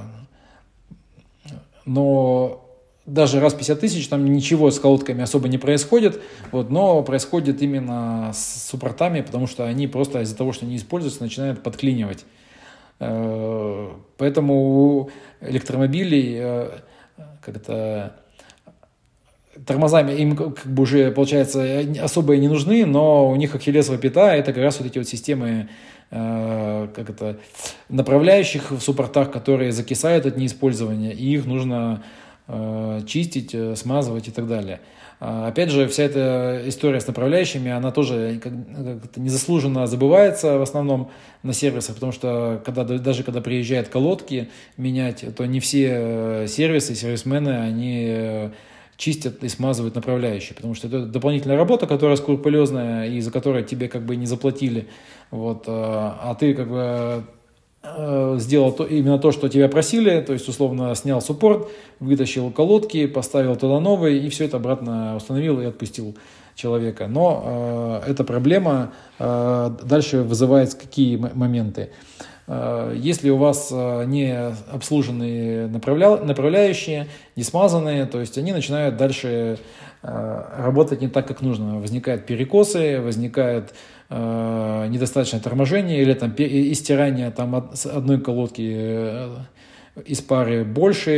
но 1.86 2.63
даже 3.06 3.40
раз 3.40 3.54
в 3.54 3.58
50 3.58 3.80
тысяч 3.80 4.08
там 4.08 4.26
ничего 4.26 4.72
с 4.72 4.80
колодками 4.80 5.24
особо 5.24 5.48
не 5.50 5.58
происходит, 5.58 6.22
вот, 6.52 6.70
но 6.70 7.04
происходит 7.04 7.62
именно 7.62 8.32
с 8.34 8.70
суппортами, 8.70 9.22
потому 9.22 9.48
что 9.48 9.66
они 9.66 9.88
просто 9.88 10.22
из-за 10.22 10.38
того, 10.38 10.54
что 10.54 10.66
не 10.66 10.78
используются, 10.78 11.22
начинают 11.22 11.62
подклинивать. 11.62 12.26
Э, 13.00 13.90
поэтому 14.18 14.54
у 14.54 15.10
электромобилей 15.42 16.38
э, 16.40 16.70
как-то 17.42 18.16
тормозами 19.66 20.14
им 20.14 20.36
как 20.36 20.66
бы 20.66 20.84
уже, 20.84 21.12
получается, 21.12 21.84
особо 22.02 22.36
и 22.36 22.40
не 22.40 22.48
нужны, 22.48 22.86
но 22.86 23.30
у 23.30 23.36
них 23.36 23.54
ахиллесова 23.54 23.98
пята– 23.98 24.36
это 24.36 24.54
как 24.54 24.64
раз 24.64 24.80
вот 24.80 24.88
эти 24.88 24.98
вот 24.98 25.08
системы 25.08 25.70
э, 26.10 26.88
как 26.96 27.10
это, 27.10 27.38
направляющих 27.90 28.72
в 28.72 28.80
суппортах, 28.80 29.32
которые 29.32 29.72
закисают 29.72 30.26
от 30.26 30.38
неиспользования, 30.38 31.12
и 31.12 31.34
их 31.34 31.46
нужно 31.46 32.02
чистить, 33.06 33.56
смазывать 33.78 34.28
и 34.28 34.32
так 34.32 34.48
далее. 34.48 34.82
А, 35.26 35.48
опять 35.48 35.70
же, 35.70 35.88
вся 35.88 36.04
эта 36.04 36.64
история 36.66 37.00
с 37.00 37.08
направляющими, 37.08 37.72
она 37.72 37.92
тоже 37.92 38.42
как-то 38.44 39.22
незаслуженно 39.22 39.88
забывается 39.88 40.58
в 40.58 40.62
основном 40.62 41.12
на 41.44 41.54
сервисах, 41.54 41.96
потому 41.96 42.12
что 42.12 42.62
когда, 42.66 42.84
даже 42.84 43.24
когда 43.24 43.40
приезжают 43.40 43.88
колодки 43.88 44.50
менять, 44.76 45.24
то 45.38 45.46
не 45.46 45.62
все 45.62 45.92
э, 45.94 46.48
сервисы, 46.50 46.94
сервисмены, 46.94 47.52
они 47.52 48.06
э, 48.10 48.50
чистят 48.98 49.46
и 49.46 49.48
смазывают 49.48 49.96
направляющие, 49.96 50.56
потому 50.56 50.76
что 50.76 50.88
это 50.88 51.06
дополнительная 51.06 51.56
работа, 51.56 51.88
которая 51.88 52.18
скрупулезная 52.18 53.08
и 53.08 53.22
за 53.22 53.32
которой 53.32 53.64
тебе 53.64 53.88
как 53.88 54.06
бы 54.06 54.18
не 54.18 54.26
заплатили, 54.26 54.90
вот, 55.32 55.64
а, 55.68 56.36
ты 56.38 56.54
как 56.54 56.70
бы 56.70 56.78
Э, 56.78 57.22
сделал 58.40 58.72
то, 58.72 58.86
именно 58.86 59.20
то, 59.20 59.32
что 59.32 59.50
тебя 59.50 59.68
просили, 59.68 60.22
то 60.22 60.32
есть 60.34 60.48
условно 60.48 60.96
снял 60.96 61.22
суппорт, 61.22 61.68
вытащил 62.00 62.50
колодки, 62.50 63.08
поставил 63.08 63.56
туда 63.58 63.80
новые 63.80 64.20
и 64.20 64.30
все 64.30 64.46
это 64.46 64.58
обратно 64.58 65.18
установил 65.18 65.60
и 65.60 65.66
отпустил 65.66 66.16
человека. 66.56 67.08
Но 67.08 68.02
э, 68.06 68.12
эта 68.12 68.24
проблема 68.24 68.94
э, 69.20 69.72
дальше 69.84 70.22
вызывает 70.22 70.74
какие 70.76 71.18
моменты. 71.18 71.90
Э, 72.48 72.94
если 72.96 73.30
у 73.30 73.38
вас 73.38 73.70
э, 73.72 74.06
не 74.06 74.36
обслуженные 74.72 75.68
направля... 75.68 76.18
направляющие, 76.18 77.08
не 77.36 77.44
смазанные, 77.44 78.06
то 78.06 78.20
есть 78.20 78.38
они 78.38 78.54
начинают 78.54 78.98
дальше 78.98 79.58
э, 80.02 80.44
работать 80.58 81.02
не 81.02 81.08
так, 81.08 81.28
как 81.28 81.42
нужно. 81.42 81.80
Возникают 81.80 82.26
перекосы, 82.26 83.02
возникает 83.02 83.74
э, 84.14 84.88
недостаточное 84.90 85.42
торможение 85.42 86.02
или 86.02 86.14
там 86.14 86.34
истирание 86.38 87.32
там 87.32 87.56
одной 87.56 88.22
колодки 88.22 88.72
э, 88.76 89.38
из 90.06 90.22
пары 90.22 90.64
больше. 90.64 91.12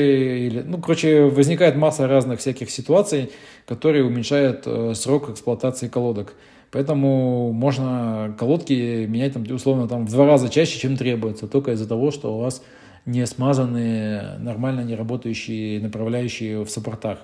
Или, 0.47 0.61
ну, 0.61 0.79
короче, 0.79 1.23
возникает 1.23 1.75
масса 1.75 2.07
разных 2.07 2.39
всяких 2.39 2.69
ситуаций, 2.69 3.31
которые 3.67 4.05
уменьшают 4.05 4.63
э, 4.65 4.93
срок 4.95 5.29
эксплуатации 5.29 5.89
колодок. 5.89 6.35
Поэтому 6.71 7.51
можно 7.51 8.33
колодки 8.39 9.05
менять 9.05 9.33
там, 9.33 9.43
условно 9.49 9.87
там, 9.87 10.05
в 10.05 10.11
два 10.11 10.25
раза 10.25 10.49
чаще, 10.49 10.79
чем 10.79 10.97
требуется, 10.97 11.47
только 11.47 11.71
из-за 11.71 11.87
того, 11.87 12.11
что 12.11 12.35
у 12.35 12.39
вас 12.39 12.63
не 13.05 13.25
смазанные, 13.27 14.37
нормально 14.39 14.81
не 14.81 14.95
работающие 14.95 15.79
направляющие 15.79 16.63
в 16.63 16.69
саппортах. 16.69 17.19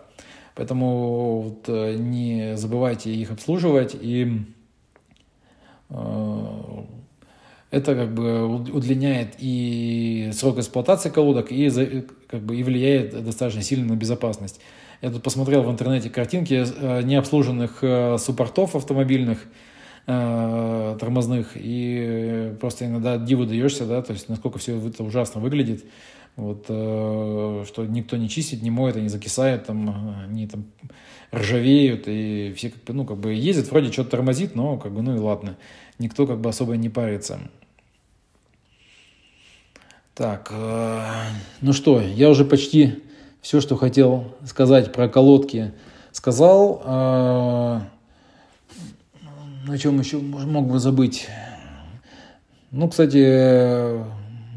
Поэтому 0.56 1.42
вот, 1.42 1.68
не 1.98 2.56
забывайте 2.56 3.10
их 3.10 3.32
обслуживать 3.32 3.96
и 4.00 4.46
это 7.72 7.96
как 7.96 8.14
бы 8.14 8.46
удлиняет 8.46 9.36
и 9.40 10.32
срок 10.34 10.60
эксплуатации 10.60 11.10
колодок, 11.10 11.52
и 11.52 11.70
как 12.28 12.42
бы 12.42 12.56
и 12.56 12.64
влияет 12.64 13.24
достаточно 13.24 13.62
сильно 13.62 13.94
на 13.94 13.98
безопасность. 13.98 14.60
Я 15.02 15.10
тут 15.10 15.24
посмотрел 15.24 15.64
в 15.64 15.72
интернете 15.72 16.10
картинки 16.10 16.64
э, 16.64 17.02
необслуженных 17.02 17.80
э, 17.82 18.18
суппортов 18.18 18.76
автомобильных, 18.76 19.46
тормозных, 20.08 21.52
и 21.56 22.56
просто 22.60 22.88
иногда 22.88 23.20
диву 23.20 23.46
даешься, 23.46 23.86
да, 23.86 24.02
то 24.02 24.14
есть 24.14 24.30
насколько 24.30 24.58
все 24.58 24.76
это 24.76 25.04
ужасно 25.04 25.40
выглядит. 25.40 25.86
вот, 26.36 26.66
э, 26.70 27.66
что 27.68 27.86
никто 27.86 28.18
не 28.18 28.28
чистит, 28.30 28.64
не 28.64 28.72
моет, 28.72 28.96
они 28.96 29.10
закисают, 29.10 29.66
там, 29.66 30.16
они 30.28 30.48
там 30.48 30.66
ржавеют, 31.34 32.06
и 32.08 32.54
все 32.56 32.70
как 32.70 32.84
бы, 32.84 32.94
ну, 32.94 33.06
как 33.06 33.18
бы 33.18 33.34
ездят, 33.34 33.70
вроде 33.70 33.92
что-то 33.92 34.12
тормозит, 34.12 34.56
но 34.56 34.78
как 34.78 34.92
бы, 34.92 35.02
ну 35.02 35.16
и 35.16 35.20
ладно. 35.20 35.58
Никто 36.02 36.26
как 36.26 36.42
бы 36.42 36.50
особо 36.50 36.78
не 36.78 36.90
парится. 36.90 37.40
Так, 40.16 40.50
э, 40.52 41.04
ну 41.62 41.74
что, 41.74 42.02
я 42.02 42.32
уже 42.32 42.44
почти 42.44 43.04
все, 43.40 43.62
что 43.62 43.76
хотел 43.76 44.34
сказать 44.44 44.92
про 44.94 45.08
колодки, 45.08 45.74
сказал. 46.12 46.82
Э, 46.84 47.82
о 49.70 49.78
чем 49.78 50.00
еще 50.00 50.18
мог 50.18 50.66
бы 50.66 50.80
забыть? 50.80 51.28
Ну, 52.72 52.90
кстати, 52.90 54.04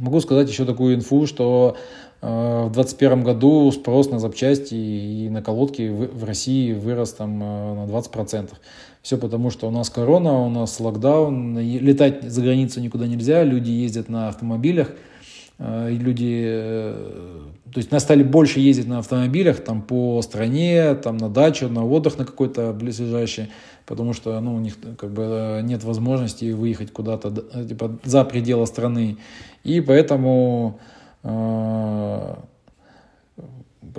могу 0.01 0.21
сказать 0.21 0.49
еще 0.49 0.65
такую 0.65 0.95
инфу, 0.95 1.27
что 1.27 1.77
э, 2.23 2.27
в 2.27 2.73
2021 2.73 3.23
году 3.23 3.71
спрос 3.71 4.09
на 4.09 4.19
запчасти 4.19 4.75
и 4.75 5.29
на 5.29 5.43
колодки 5.43 5.91
в 5.91 6.25
России 6.25 6.73
вырос 6.73 7.13
там 7.13 7.39
на 7.39 7.85
20%. 7.85 8.51
Все 9.05 9.17
потому, 9.19 9.51
что 9.51 9.69
у 9.69 9.71
нас 9.71 9.89
корона, 9.89 10.33
у 10.33 10.51
нас 10.51 10.81
локдаун, 10.81 11.57
летать 11.61 12.25
за 12.25 12.43
границу 12.43 12.81
никуда 12.81 13.07
нельзя, 13.07 13.45
люди 13.45 13.71
ездят 13.71 14.09
на 14.09 14.29
автомобилях– 14.29 14.91
Э, 15.59 15.89
люди, 15.91 16.45
э, 16.47 17.41
то 17.73 17.79
есть 17.79 17.93
нас 17.93 18.03
стали 18.03 18.25
больше 18.25 18.59
ездить 18.59 18.89
на 18.89 18.99
автомобилях 18.99 19.63
там 19.63 19.83
по 19.83 20.21
стране, 20.23 20.95
там 20.97 21.17
на 21.17 21.29
дачу, 21.29 21.69
на 21.69 21.87
отдых 21.87 22.19
на 22.19 22.25
какой-то 22.25 22.73
близлежащий, 22.73 23.51
потому 23.87 24.15
что 24.15 24.41
ну, 24.41 24.57
у 24.57 24.59
них 24.59 24.77
как 24.99 25.13
бы 25.13 25.61
нет 25.63 25.85
возможности 25.85 26.51
выехать 26.51 26.93
куда-то 26.93 27.31
типа, 27.65 27.99
за 28.03 28.25
пределы 28.25 28.67
страны. 28.67 29.17
И 29.63 29.81
поэтому 29.81 30.81
э, 31.23 32.35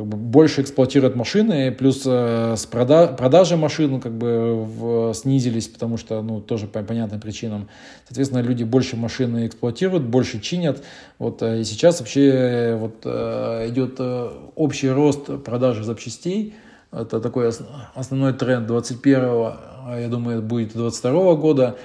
больше 0.03 0.61
эксплуатируют 0.61 1.15
машины, 1.15 1.71
плюс 1.71 2.03
э, 2.05 2.55
с 2.57 2.65
прода 2.65 3.07
продажи 3.07 3.55
машин 3.55 4.01
как 4.01 4.11
бы 4.13 4.55
в, 4.55 5.13
снизились, 5.13 5.67
потому 5.67 5.97
что, 5.97 6.21
ну, 6.21 6.41
тоже 6.41 6.67
по 6.67 6.83
понятным 6.83 7.21
причинам. 7.21 7.69
Соответственно, 8.07 8.41
люди 8.41 8.63
больше 8.63 8.97
машины 8.97 9.47
эксплуатируют, 9.47 10.03
больше 10.03 10.41
чинят. 10.41 10.83
Вот, 11.17 11.41
э, 11.41 11.61
и 11.61 11.63
сейчас 11.63 11.99
вообще 11.99 12.77
вот, 12.79 13.01
э, 13.05 13.69
идет 13.69 13.95
э, 13.99 14.31
общий 14.55 14.89
рост 14.89 15.43
продажи 15.43 15.83
запчастей. 15.83 16.55
Это 16.91 17.19
такой 17.19 17.51
основной 17.93 18.33
тренд 18.33 18.69
21-го, 18.69 19.57
а 19.87 19.99
я 19.99 20.07
думаю, 20.07 20.41
будет 20.41 20.73
22 20.73 21.35
года. 21.35 21.77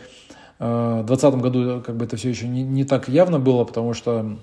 Э, 0.59 1.01
в 1.03 1.07
2020 1.07 1.41
году 1.41 1.83
как 1.85 1.97
бы 1.97 2.05
это 2.05 2.17
все 2.17 2.31
еще 2.31 2.49
не, 2.49 2.63
не 2.63 2.85
так 2.85 3.09
явно 3.09 3.39
было, 3.39 3.65
потому 3.65 3.95
что 3.95 4.37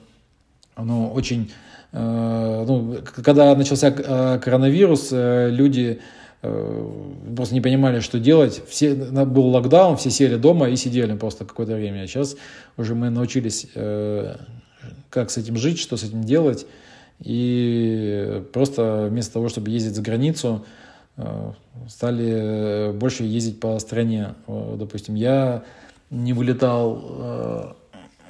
оно 0.76 1.11
очень 1.11 1.51
Э, 1.51 1.76
ну, 1.91 2.97
когда 3.23 3.55
начался 3.55 3.88
э, 3.88 4.39
коронавирус, 4.39 5.09
э, 5.11 5.49
люди 5.51 5.99
просто 6.41 7.55
не 7.55 7.61
понимали, 7.61 7.99
что 7.99 8.19
делать. 8.19 8.61
Все, 8.69 8.93
был 8.93 9.47
локдаун, 9.47 9.97
все 9.97 10.11
сели 10.11 10.35
дома 10.35 10.69
и 10.69 10.75
сидели 10.75 11.15
просто 11.15 11.45
какое-то 11.45 11.75
время. 11.75 12.03
А 12.03 12.07
сейчас 12.07 12.35
уже 12.77 12.93
мы 12.93 13.09
научились, 13.09 13.67
как 15.09 15.31
с 15.31 15.38
этим 15.38 15.57
жить, 15.57 15.79
что 15.79 15.97
с 15.97 16.03
этим 16.03 16.23
делать. 16.23 16.67
И 17.19 18.43
просто 18.53 19.07
вместо 19.09 19.33
того, 19.33 19.49
чтобы 19.49 19.71
ездить 19.71 19.95
за 19.95 20.03
границу, 20.03 20.63
стали 21.89 22.91
больше 22.93 23.23
ездить 23.23 23.59
по 23.59 23.77
стране. 23.79 24.35
Допустим, 24.47 25.15
я 25.15 25.63
не 26.11 26.33
вылетал 26.33 27.75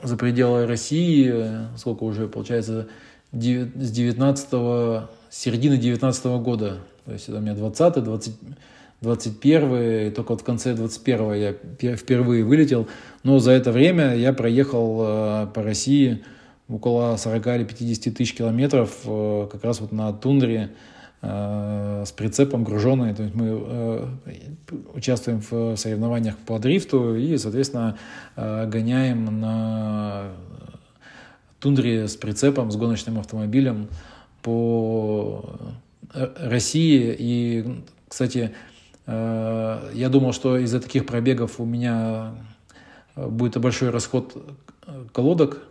за 0.02 0.16
пределы 0.16 0.66
России, 0.66 1.34
сколько 1.78 2.06
уже, 2.06 2.30
получается, 2.30 2.88
с 3.32 3.92
19 3.92 5.10
середины 5.30 5.78
19 5.78 6.26
года. 6.42 6.78
То 7.06 7.14
есть 7.14 7.30
это 7.30 7.38
у 7.38 7.42
меня 7.42 7.54
20 7.54 8.04
20, 8.04 8.34
21 9.02 10.08
и 10.08 10.10
только 10.10 10.32
вот 10.32 10.42
в 10.42 10.44
конце 10.44 10.74
21 10.74 11.34
я 11.82 11.96
впервые 11.96 12.44
вылетел. 12.44 12.88
Но 13.24 13.40
за 13.40 13.52
это 13.52 13.72
время 13.72 14.16
я 14.16 14.34
проехал 14.34 15.00
э, 15.02 15.48
по 15.54 15.64
России 15.64 16.24
около 16.68 17.16
40 17.16 17.48
или 17.48 17.64
50 17.64 18.16
тысяч 18.16 18.34
километров 18.34 18.92
э, 19.06 19.48
как 19.52 19.64
раз 19.64 19.82
вот 19.82 19.92
на 19.92 20.12
тундре 20.14 20.72
э, 21.22 22.04
с 22.08 22.12
прицепом 22.12 22.64
груженной. 22.64 23.14
То 23.14 23.24
есть 23.24 23.36
мы 23.36 24.10
участвуем 24.94 25.42
в 25.42 25.76
соревнованиях 25.76 26.38
по 26.38 26.58
дрифту 26.58 27.16
и, 27.16 27.38
соответственно, 27.38 27.98
гоняем 28.36 29.40
на 29.40 30.32
тундре 31.60 32.08
с 32.08 32.16
прицепом, 32.16 32.72
с 32.72 32.76
гоночным 32.76 33.20
автомобилем 33.20 33.88
по 34.42 35.44
э, 36.14 36.28
России. 36.40 37.16
И, 37.18 37.84
кстати, 38.08 38.52
э, 39.06 39.92
я 39.94 40.10
думал, 40.10 40.34
что 40.34 40.58
из-за 40.58 40.80
таких 40.80 41.06
пробегов 41.06 41.60
у 41.60 41.66
меня 41.66 42.36
э, 43.16 43.28
будет 43.28 43.58
большой 43.60 43.90
расход 43.90 44.38
колодок, 45.12 45.64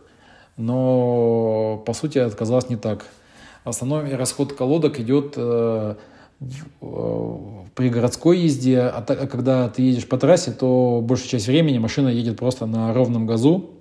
но 0.56 1.82
по 1.86 1.92
сути 1.94 2.18
оказалось 2.18 2.68
не 2.68 2.76
так. 2.76 3.06
Основной 3.64 4.14
расход 4.14 4.52
колодок 4.52 5.00
идет 5.00 5.36
при 7.76 7.88
городской 7.88 8.38
езде, 8.38 8.80
а, 8.80 9.04
а 9.08 9.26
когда 9.26 9.68
ты 9.68 9.82
едешь 9.82 10.06
по 10.06 10.18
трассе, 10.18 10.52
то 10.52 11.00
большую 11.02 11.28
часть 11.28 11.46
времени 11.46 11.78
машина 11.78 12.08
едет 12.08 12.38
просто 12.38 12.66
на 12.66 12.92
ровном 12.92 13.26
газу, 13.26 13.75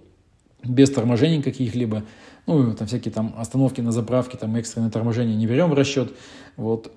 без 0.65 0.89
торможений 0.89 1.41
каких-либо. 1.41 2.03
Ну, 2.47 2.73
там 2.73 2.87
всякие 2.87 3.11
там 3.11 3.33
остановки 3.37 3.81
на 3.81 3.91
заправке, 3.91 4.37
там 4.37 4.55
экстренное 4.55 4.91
торможение 4.91 5.35
не 5.35 5.47
берем 5.47 5.69
в 5.69 5.73
расчет. 5.73 6.13
Вот. 6.57 6.91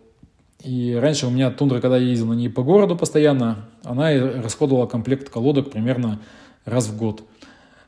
И 0.63 0.99
раньше 1.01 1.27
у 1.27 1.31
меня 1.31 1.51
тундра, 1.51 1.81
когда 1.81 1.97
я 1.97 2.09
ездил 2.09 2.27
на 2.27 2.33
ней 2.33 2.49
по 2.49 2.63
городу 2.63 2.97
постоянно, 2.97 3.69
она 3.85 4.11
расходовала 4.13 4.87
комплект 4.87 5.31
колодок 5.31 5.71
примерно 5.71 6.21
раз 6.65 6.89
в 6.89 6.97
год. 6.97 7.23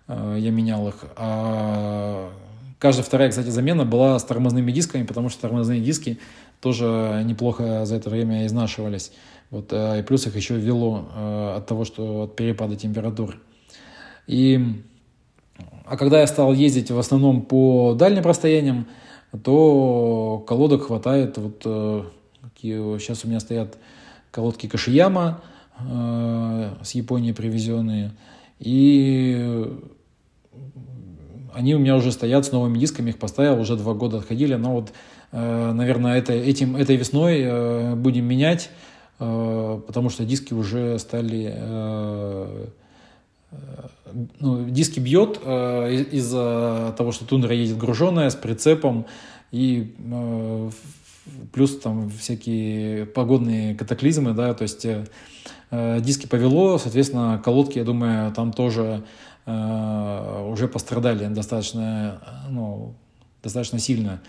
Э, 0.06 0.36
я 0.38 0.50
менял 0.50 0.88
их. 0.88 1.04
А 1.16 2.30
каждая 2.78 3.04
вторая, 3.04 3.30
кстати, 3.30 3.48
замена 3.48 3.84
была 3.84 4.18
с 4.18 4.24
тормозными 4.24 4.70
дисками, 4.70 5.04
потому 5.04 5.28
что 5.28 5.42
тормозные 5.42 5.80
диски 5.80 6.18
тоже 6.60 7.22
неплохо 7.24 7.84
за 7.86 7.96
это 7.96 8.08
время 8.08 8.46
изнашивались. 8.46 9.12
Вот, 9.50 9.72
э, 9.72 10.00
и 10.00 10.02
плюс 10.02 10.26
их 10.26 10.36
еще 10.36 10.56
вело 10.56 11.08
э, 11.14 11.54
от 11.58 11.66
того, 11.66 11.84
что 11.84 12.22
от 12.22 12.36
перепада 12.36 12.76
температур. 12.76 13.36
И 14.28 14.82
а 15.90 15.96
когда 15.96 16.20
я 16.20 16.26
стал 16.26 16.52
ездить 16.52 16.90
в 16.90 16.98
основном 16.98 17.42
по 17.42 17.94
дальним 17.98 18.22
расстояниям, 18.22 18.86
то 19.42 20.44
колодок 20.46 20.86
хватает. 20.86 21.36
Вот 21.38 21.62
э, 21.64 22.02
какие 22.42 22.98
сейчас 22.98 23.24
у 23.24 23.28
меня 23.28 23.40
стоят 23.40 23.76
колодки 24.30 24.68
Кашияма 24.68 25.40
э, 25.78 26.74
с 26.82 26.92
Японии 26.92 27.32
привезенные. 27.32 28.12
И 28.58 29.66
они 31.54 31.74
у 31.74 31.78
меня 31.78 31.96
уже 31.96 32.12
стоят 32.12 32.46
с 32.46 32.52
новыми 32.52 32.78
дисками, 32.78 33.10
их 33.10 33.18
поставил, 33.18 33.60
уже 33.60 33.76
два 33.76 33.94
года 33.94 34.18
отходили. 34.18 34.54
Но 34.54 34.74
вот, 34.74 34.92
э, 35.32 35.72
наверное, 35.72 36.18
это, 36.18 36.32
этим, 36.32 36.76
этой 36.76 36.96
весной 36.96 37.96
будем 37.96 38.26
менять, 38.26 38.70
потому 39.18 40.08
что 40.08 40.24
диски 40.24 40.54
уже 40.54 40.98
стали 40.98 42.70
ну, 44.38 44.68
диски 44.68 45.00
бьет 45.00 45.40
э, 45.42 45.92
из-за 46.12 46.94
того, 46.96 47.12
что 47.12 47.24
тундра 47.24 47.54
едет 47.54 47.78
груженная 47.78 48.30
с 48.30 48.34
прицепом 48.34 49.06
и 49.50 49.94
э, 49.98 50.70
плюс 51.52 51.78
там 51.78 52.10
всякие 52.10 53.06
погодные 53.06 53.74
катаклизмы, 53.74 54.32
да, 54.32 54.54
то 54.54 54.62
есть 54.62 54.84
э, 54.84 55.06
э 55.70 56.00
диски 56.00 56.26
повело, 56.26 56.78
соответственно, 56.78 57.40
колодки, 57.44 57.78
я 57.78 57.84
думаю, 57.84 58.32
там 58.32 58.52
тоже 58.52 59.04
э, 59.46 60.46
уже 60.48 60.68
пострадали 60.68 61.26
достаточно, 61.26 62.20
ну, 62.48 62.94
достаточно 63.42 63.78
сильно. 63.78 64.20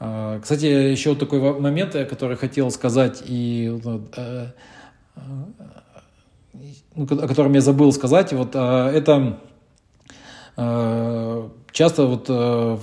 Э, 0.00 0.40
кстати, 0.42 0.66
еще 0.66 1.14
такой 1.14 1.58
момент, 1.58 1.92
который 1.92 2.36
хотел 2.36 2.70
сказать 2.70 3.22
и 3.26 3.78
э, 4.16 4.46
о 6.96 7.26
котором 7.26 7.52
я 7.54 7.60
забыл 7.60 7.92
сказать, 7.92 8.32
вот 8.32 8.50
а, 8.54 8.90
это 8.90 9.38
а, 10.56 11.50
часто 11.70 12.06
вот 12.06 12.26
а, 12.28 12.78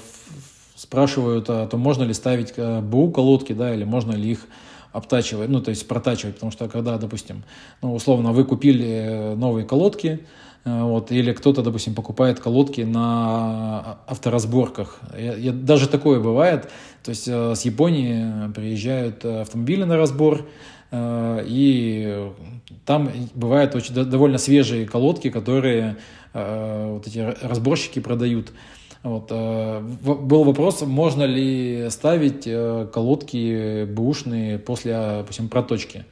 спрашивают 0.75 1.49
о 1.49 1.67
том, 1.67 1.79
можно 1.79 2.03
ли 2.03 2.13
ставить 2.13 2.53
БУ 2.57 3.11
колодки, 3.11 3.53
да, 3.53 3.73
или 3.73 3.83
можно 3.83 4.13
ли 4.13 4.31
их 4.31 4.47
обтачивать, 4.91 5.49
ну, 5.49 5.61
то 5.61 5.69
есть 5.69 5.87
протачивать, 5.87 6.35
потому 6.35 6.51
что 6.51 6.67
когда, 6.67 6.97
допустим, 6.97 7.43
ну, 7.81 7.93
условно, 7.93 8.31
вы 8.31 8.43
купили 8.43 9.33
новые 9.35 9.65
колодки, 9.65 10.25
вот, 10.65 11.11
или 11.11 11.31
кто-то, 11.31 11.61
допустим, 11.61 11.93
покупает 11.93 12.39
колодки 12.39 12.81
на 12.81 13.99
авторазборках. 14.07 14.99
Я, 15.17 15.35
я, 15.35 15.51
даже 15.51 15.87
такое 15.87 16.19
бывает. 16.19 16.69
То 17.03 17.11
есть 17.11 17.27
с 17.27 17.61
Японии 17.61 18.51
приезжают 18.51 19.23
автомобили 19.23 19.83
на 19.83 19.95
разбор, 19.95 20.43
Э, 20.43 20.78
и 20.91 22.31
там 22.85 23.11
бывают 23.35 23.75
очень 23.75 23.93
довольно 23.93 24.39
свежие 24.39 24.87
колодки, 24.87 25.29
которые 25.29 25.97
э, 26.33 26.91
вот 26.93 27.05
эти 27.05 27.19
разборщики 27.19 27.99
продают. 27.99 28.51
Вот, 29.01 29.27
э, 29.29 29.79
был 29.79 30.43
вопрос, 30.43 30.81
можно 30.81 31.23
ли 31.23 31.87
ставить 31.89 32.43
э, 32.45 32.87
колодки 32.91 33.85
бэушные 33.85 34.59
после, 34.59 35.19
допустим, 35.19 35.47
проточки. 35.47 36.05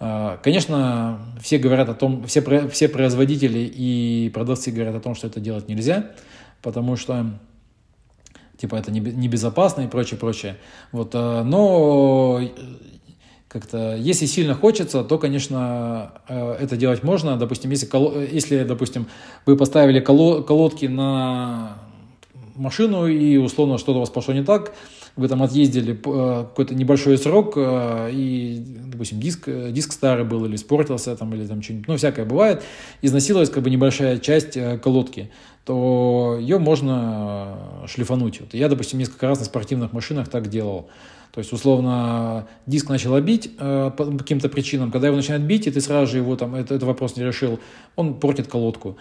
Э, 0.00 0.38
конечно, 0.42 1.20
все 1.40 1.58
говорят 1.58 1.88
о 1.88 1.94
том, 1.94 2.24
все, 2.24 2.68
все 2.68 2.88
производители 2.88 3.60
и 3.60 4.30
продавцы 4.34 4.72
говорят 4.72 4.96
о 4.96 5.00
том, 5.00 5.14
что 5.14 5.28
это 5.28 5.38
делать 5.38 5.68
нельзя, 5.68 6.12
потому 6.62 6.96
что 6.96 7.26
типа 8.56 8.74
это 8.76 8.90
небезопасно 8.90 9.82
и 9.82 9.86
прочее, 9.86 10.18
прочее. 10.18 10.56
Вот, 10.90 11.12
но 11.12 12.40
как-то, 13.48 13.96
если 13.96 14.26
сильно 14.26 14.54
хочется, 14.54 15.04
то, 15.04 15.18
конечно, 15.18 16.12
это 16.28 16.76
делать 16.76 17.02
можно. 17.02 17.36
Допустим, 17.36 17.70
если, 17.70 17.88
если 18.32 18.64
допустим, 18.64 19.06
вы 19.46 19.56
поставили 19.56 20.00
колодки 20.00 20.86
на 20.86 21.78
машину, 22.56 23.06
и 23.06 23.36
условно 23.36 23.78
что-то 23.78 23.98
у 23.98 24.00
вас 24.00 24.10
пошло 24.10 24.34
не 24.34 24.42
так, 24.42 24.72
вы 25.16 25.28
там 25.28 25.42
отъездили 25.42 25.94
э, 25.94 26.44
какой-то 26.44 26.74
небольшой 26.74 27.16
срок, 27.16 27.54
э, 27.56 28.10
и, 28.12 28.62
допустим, 28.86 29.18
диск, 29.18 29.44
э, 29.48 29.70
диск 29.72 29.92
старый 29.92 30.24
был 30.24 30.44
или 30.44 30.56
испортился, 30.56 31.16
там, 31.16 31.34
или 31.34 31.46
там 31.46 31.62
что-нибудь, 31.62 31.88
ну, 31.88 31.96
всякое 31.96 32.26
бывает, 32.26 32.62
износилась 33.00 33.48
как 33.48 33.62
бы 33.62 33.70
небольшая 33.70 34.18
часть 34.18 34.58
колодки, 34.82 35.30
то 35.64 36.36
ее 36.38 36.58
можно 36.58 37.58
шлифануть. 37.86 38.40
Вот 38.40 38.54
я, 38.54 38.68
допустим, 38.68 38.98
несколько 38.98 39.26
раз 39.26 39.38
на 39.38 39.46
спортивных 39.46 39.92
машинах 39.92 40.28
так 40.28 40.48
делал. 40.48 40.88
То 41.36 41.40
есть, 41.40 41.52
условно, 41.52 42.48
диск 42.64 42.88
начал 42.88 43.20
бить 43.20 43.50
э, 43.58 43.90
по 43.94 44.06
каким-то 44.06 44.48
причинам. 44.48 44.90
Когда 44.90 45.08
его 45.08 45.18
начинает 45.18 45.42
бить, 45.42 45.66
и 45.66 45.70
ты 45.70 45.82
сразу 45.82 46.10
же 46.10 46.16
его 46.16 46.34
там, 46.34 46.54
это, 46.54 46.74
это 46.74 46.86
вопрос 46.86 47.14
не 47.16 47.24
решил, 47.24 47.60
он 47.94 48.14
портит 48.14 48.46
колодку. 48.46 48.96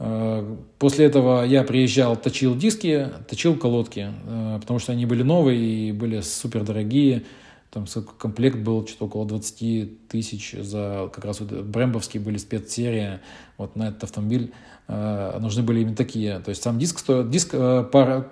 Э, 0.00 0.56
после 0.80 1.04
этого 1.04 1.44
я 1.44 1.62
приезжал, 1.62 2.16
точил 2.16 2.56
диски, 2.56 3.08
точил 3.28 3.54
колодки, 3.54 4.08
э, 4.26 4.58
потому 4.60 4.80
что 4.80 4.90
они 4.90 5.06
были 5.06 5.22
новые 5.22 5.60
и 5.60 5.92
были 5.92 6.22
супер 6.22 6.64
дорогие. 6.64 7.22
Там 7.70 7.86
комплект 8.18 8.58
был 8.58 8.84
что-то 8.84 9.04
около 9.04 9.26
20 9.26 10.08
тысяч 10.08 10.56
за 10.58 11.08
как 11.12 11.24
раз 11.24 11.38
вот 11.38 11.52
брембовские 11.52 12.20
были 12.20 12.38
спецсерия 12.38 13.20
вот 13.58 13.76
на 13.76 13.90
этот 13.90 14.02
автомобиль. 14.02 14.52
Э, 14.88 15.38
нужны 15.38 15.62
были 15.62 15.82
именно 15.82 15.94
такие. 15.94 16.40
То 16.40 16.48
есть 16.48 16.64
сам 16.64 16.80
диск 16.80 16.98
стоил, 16.98 17.28
диск, 17.28 17.52
пара, 17.52 18.28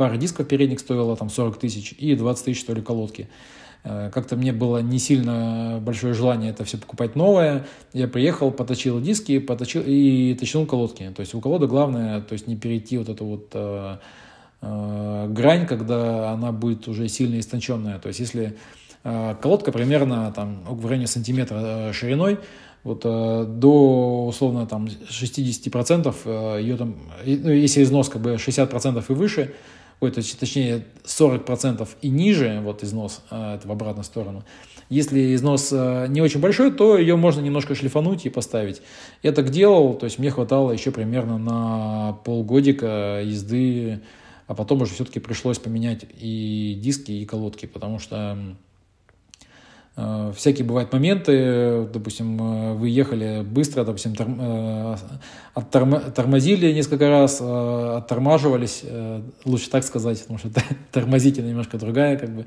пара 0.00 0.16
дисков 0.16 0.48
передних 0.48 0.80
стоила 0.80 1.14
там 1.14 1.28
40 1.28 1.58
тысяч 1.58 1.92
и 1.92 2.14
20 2.14 2.46
тысяч 2.46 2.62
стоили 2.62 2.80
колодки. 2.80 3.28
Э, 3.84 4.10
как-то 4.10 4.34
мне 4.34 4.50
было 4.50 4.78
не 4.78 4.98
сильно 4.98 5.78
большое 5.82 6.14
желание 6.14 6.52
это 6.52 6.64
все 6.64 6.78
покупать 6.78 7.16
новое. 7.16 7.66
Я 7.92 8.08
приехал, 8.08 8.50
поточил 8.50 8.98
диски, 9.02 9.38
поточил 9.38 9.82
и 9.84 10.34
точил 10.40 10.64
колодки. 10.64 11.12
То 11.14 11.20
есть 11.20 11.34
у 11.34 11.40
колоды 11.42 11.66
главное, 11.66 12.22
то 12.22 12.32
есть 12.32 12.46
не 12.46 12.56
перейти 12.56 12.96
вот 12.96 13.10
эту 13.10 13.26
вот 13.26 13.50
э, 13.52 13.98
э, 14.62 15.26
грань, 15.28 15.66
когда 15.66 16.30
она 16.30 16.50
будет 16.50 16.88
уже 16.88 17.06
сильно 17.08 17.38
истонченная. 17.38 17.98
То 17.98 18.08
есть 18.08 18.20
если 18.20 18.56
э, 19.04 19.34
колодка 19.42 19.70
примерно 19.70 20.32
там 20.34 20.64
в 20.64 20.86
районе 20.86 21.08
сантиметра 21.08 21.58
э, 21.60 21.92
шириной, 21.92 22.38
вот 22.84 23.02
э, 23.04 23.44
до 23.46 24.26
условно 24.28 24.66
там 24.66 24.86
60% 24.86 26.14
э, 26.24 26.58
ее 26.62 26.78
там, 26.78 26.96
ну, 27.26 27.50
если 27.50 27.82
износ 27.82 28.08
как 28.08 28.22
бы 28.22 28.36
60% 28.36 29.04
и 29.06 29.12
выше, 29.12 29.52
ой, 30.00 30.10
точнее 30.10 30.84
40% 31.04 31.88
и 32.02 32.08
ниже, 32.08 32.60
вот 32.62 32.82
износ, 32.82 33.22
а, 33.30 33.56
это 33.56 33.68
в 33.68 33.72
обратную 33.72 34.04
сторону. 34.04 34.44
Если 34.88 35.34
износ 35.34 35.70
а, 35.72 36.06
не 36.06 36.20
очень 36.20 36.40
большой, 36.40 36.72
то 36.72 36.98
ее 36.98 37.16
можно 37.16 37.40
немножко 37.40 37.74
шлифануть 37.74 38.26
и 38.26 38.30
поставить. 38.30 38.82
Я 39.22 39.32
так 39.32 39.50
делал, 39.50 39.94
то 39.94 40.04
есть 40.04 40.18
мне 40.18 40.30
хватало 40.30 40.72
еще 40.72 40.90
примерно 40.90 41.38
на 41.38 42.18
полгодика 42.24 43.22
езды, 43.24 44.00
а 44.46 44.54
потом 44.54 44.82
уже 44.82 44.94
все-таки 44.94 45.20
пришлось 45.20 45.58
поменять 45.58 46.04
и 46.18 46.76
диски, 46.82 47.12
и 47.12 47.24
колодки, 47.24 47.66
потому 47.66 47.98
что 47.98 48.36
Э, 48.36 48.54
всякие 49.96 50.64
бывают 50.64 50.92
моменты, 50.92 51.86
допустим, 51.92 52.40
э, 52.40 52.74
вы 52.74 52.88
ехали 52.88 53.42
быстро, 53.42 53.84
допустим, 53.84 54.14
торм, 54.14 54.38
э, 54.40 54.96
оттормозили 55.54 56.72
несколько 56.72 57.08
раз, 57.08 57.40
оттормаживались, 57.40 58.84
лучше 59.44 59.68
так 59.68 59.84
сказать, 59.84 60.20
потому 60.22 60.38
что 60.38 60.48
тормозите 60.92 61.42
немножко 61.42 61.76
другая, 61.76 62.16
как 62.16 62.30
бы, 62.30 62.46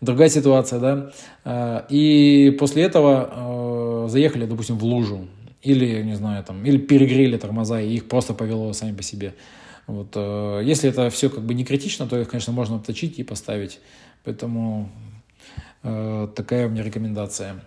другая 0.00 0.28
ситуация, 0.28 1.10
да, 1.44 1.86
и 1.88 2.54
после 2.58 2.84
этого 2.84 4.06
заехали, 4.08 4.46
допустим, 4.46 4.78
в 4.78 4.84
лужу, 4.84 5.26
или, 5.62 6.02
не 6.02 6.14
знаю, 6.14 6.44
там, 6.44 6.64
или 6.64 6.76
перегрели 6.76 7.38
тормоза, 7.38 7.80
и 7.80 7.94
их 7.94 8.08
просто 8.08 8.34
повело 8.34 8.72
сами 8.72 8.94
по 8.94 9.02
себе. 9.02 9.34
Вот, 9.86 10.14
если 10.16 10.90
это 10.90 11.08
все 11.10 11.30
как 11.30 11.44
бы 11.44 11.54
не 11.54 11.64
критично, 11.64 12.06
то 12.06 12.18
их, 12.20 12.28
конечно, 12.28 12.52
можно 12.52 12.76
обточить 12.76 13.18
и 13.18 13.22
поставить. 13.24 13.80
Поэтому 14.24 14.90
Э, 14.90 15.23
такая 15.84 16.66
у 16.66 16.70
меня 16.70 16.82
рекомендация. 16.82 17.60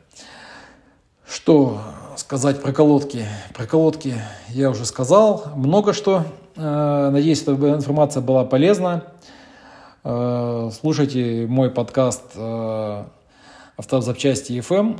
Что 1.30 1.80
сказать 2.16 2.64
про 2.64 2.72
колодки? 2.72 3.26
Про 3.54 3.68
колодки 3.68 4.16
я 4.50 4.72
уже 4.72 4.86
сказал 4.86 5.52
много 5.56 5.94
что. 5.94 6.24
Э, 6.56 7.10
надеюсь, 7.12 7.44
эта 7.44 7.52
информация 7.52 8.22
была 8.22 8.44
полезна. 8.44 9.04
Э, 10.04 10.72
слушайте 10.74 11.46
мой 11.48 11.70
подкаст 11.70 12.36
«Автозапчасти 13.76 14.54
FM». 14.54 15.00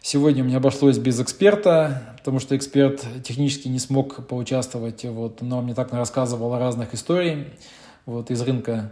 Сегодня 0.00 0.42
у 0.42 0.46
меня 0.46 0.56
обошлось 0.56 0.96
без 0.96 1.20
эксперта, 1.20 2.14
потому 2.16 2.40
что 2.40 2.56
эксперт 2.56 3.04
технически 3.24 3.68
не 3.68 3.78
смог 3.78 4.26
поучаствовать, 4.26 5.04
вот, 5.04 5.42
но 5.42 5.60
мне 5.60 5.74
так 5.74 5.92
рассказывал 5.92 6.54
о 6.54 6.58
разных 6.58 6.94
историях 6.94 7.46
вот, 8.06 8.30
из 8.30 8.40
рынка 8.40 8.90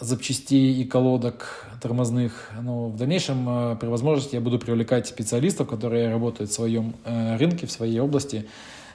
запчастей 0.00 0.80
и 0.80 0.84
колодок 0.84 1.66
тормозных. 1.80 2.50
Но 2.62 2.88
в 2.88 2.96
дальнейшем 2.96 3.48
э, 3.48 3.76
при 3.76 3.88
возможности 3.88 4.34
я 4.34 4.40
буду 4.40 4.58
привлекать 4.58 5.06
специалистов, 5.06 5.68
которые 5.68 6.08
работают 6.10 6.50
в 6.50 6.54
своем 6.54 6.94
э, 7.04 7.36
рынке, 7.36 7.66
в 7.66 7.70
своей 7.70 7.98
области, 8.00 8.46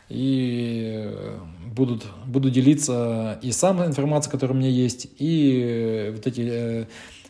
и 0.09 1.03
э, 1.05 1.37
будут, 1.67 2.05
буду 2.25 2.49
делиться 2.49 3.39
и 3.41 3.51
сам 3.51 3.83
информацией, 3.83 4.31
которая 4.31 4.55
у 4.55 4.59
меня 4.59 4.69
есть, 4.69 5.07
и 5.17 6.11
вот 6.15 6.27
эти 6.27 6.87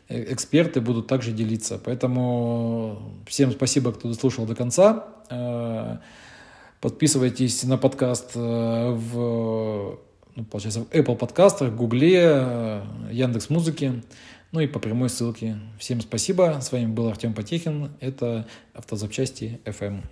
эксперты 0.10 0.82
будут 0.82 1.08
также 1.08 1.32
делиться. 1.32 1.80
Поэтому 1.84 3.00
всем 3.26 3.52
спасибо, 3.52 3.92
кто 3.92 4.10
дослушал 4.10 4.46
до 4.46 4.54
конца. 4.54 5.06
Подписывайтесь 6.82 7.64
на 7.64 7.78
подкаст 7.78 8.36
в 8.36 9.98
ну, 10.36 10.46
получается, 10.46 10.82
в 10.82 10.90
Apple 10.90 11.16
подкастах, 11.16 11.74
Гугле, 11.74 12.84
Яндекс 13.12 13.50
Музыке, 13.50 14.02
ну 14.52 14.60
и 14.60 14.68
по 14.68 14.80
прямой 14.80 15.10
ссылке. 15.10 15.58
Всем 15.80 16.02
спасибо. 16.02 16.60
С 16.62 16.72
вами 16.72 16.86
был 16.86 17.08
Артем 17.08 17.34
Потехин. 17.34 17.92
Это 18.00 18.48
автозапчасти 18.74 19.60
FM. 19.66 20.04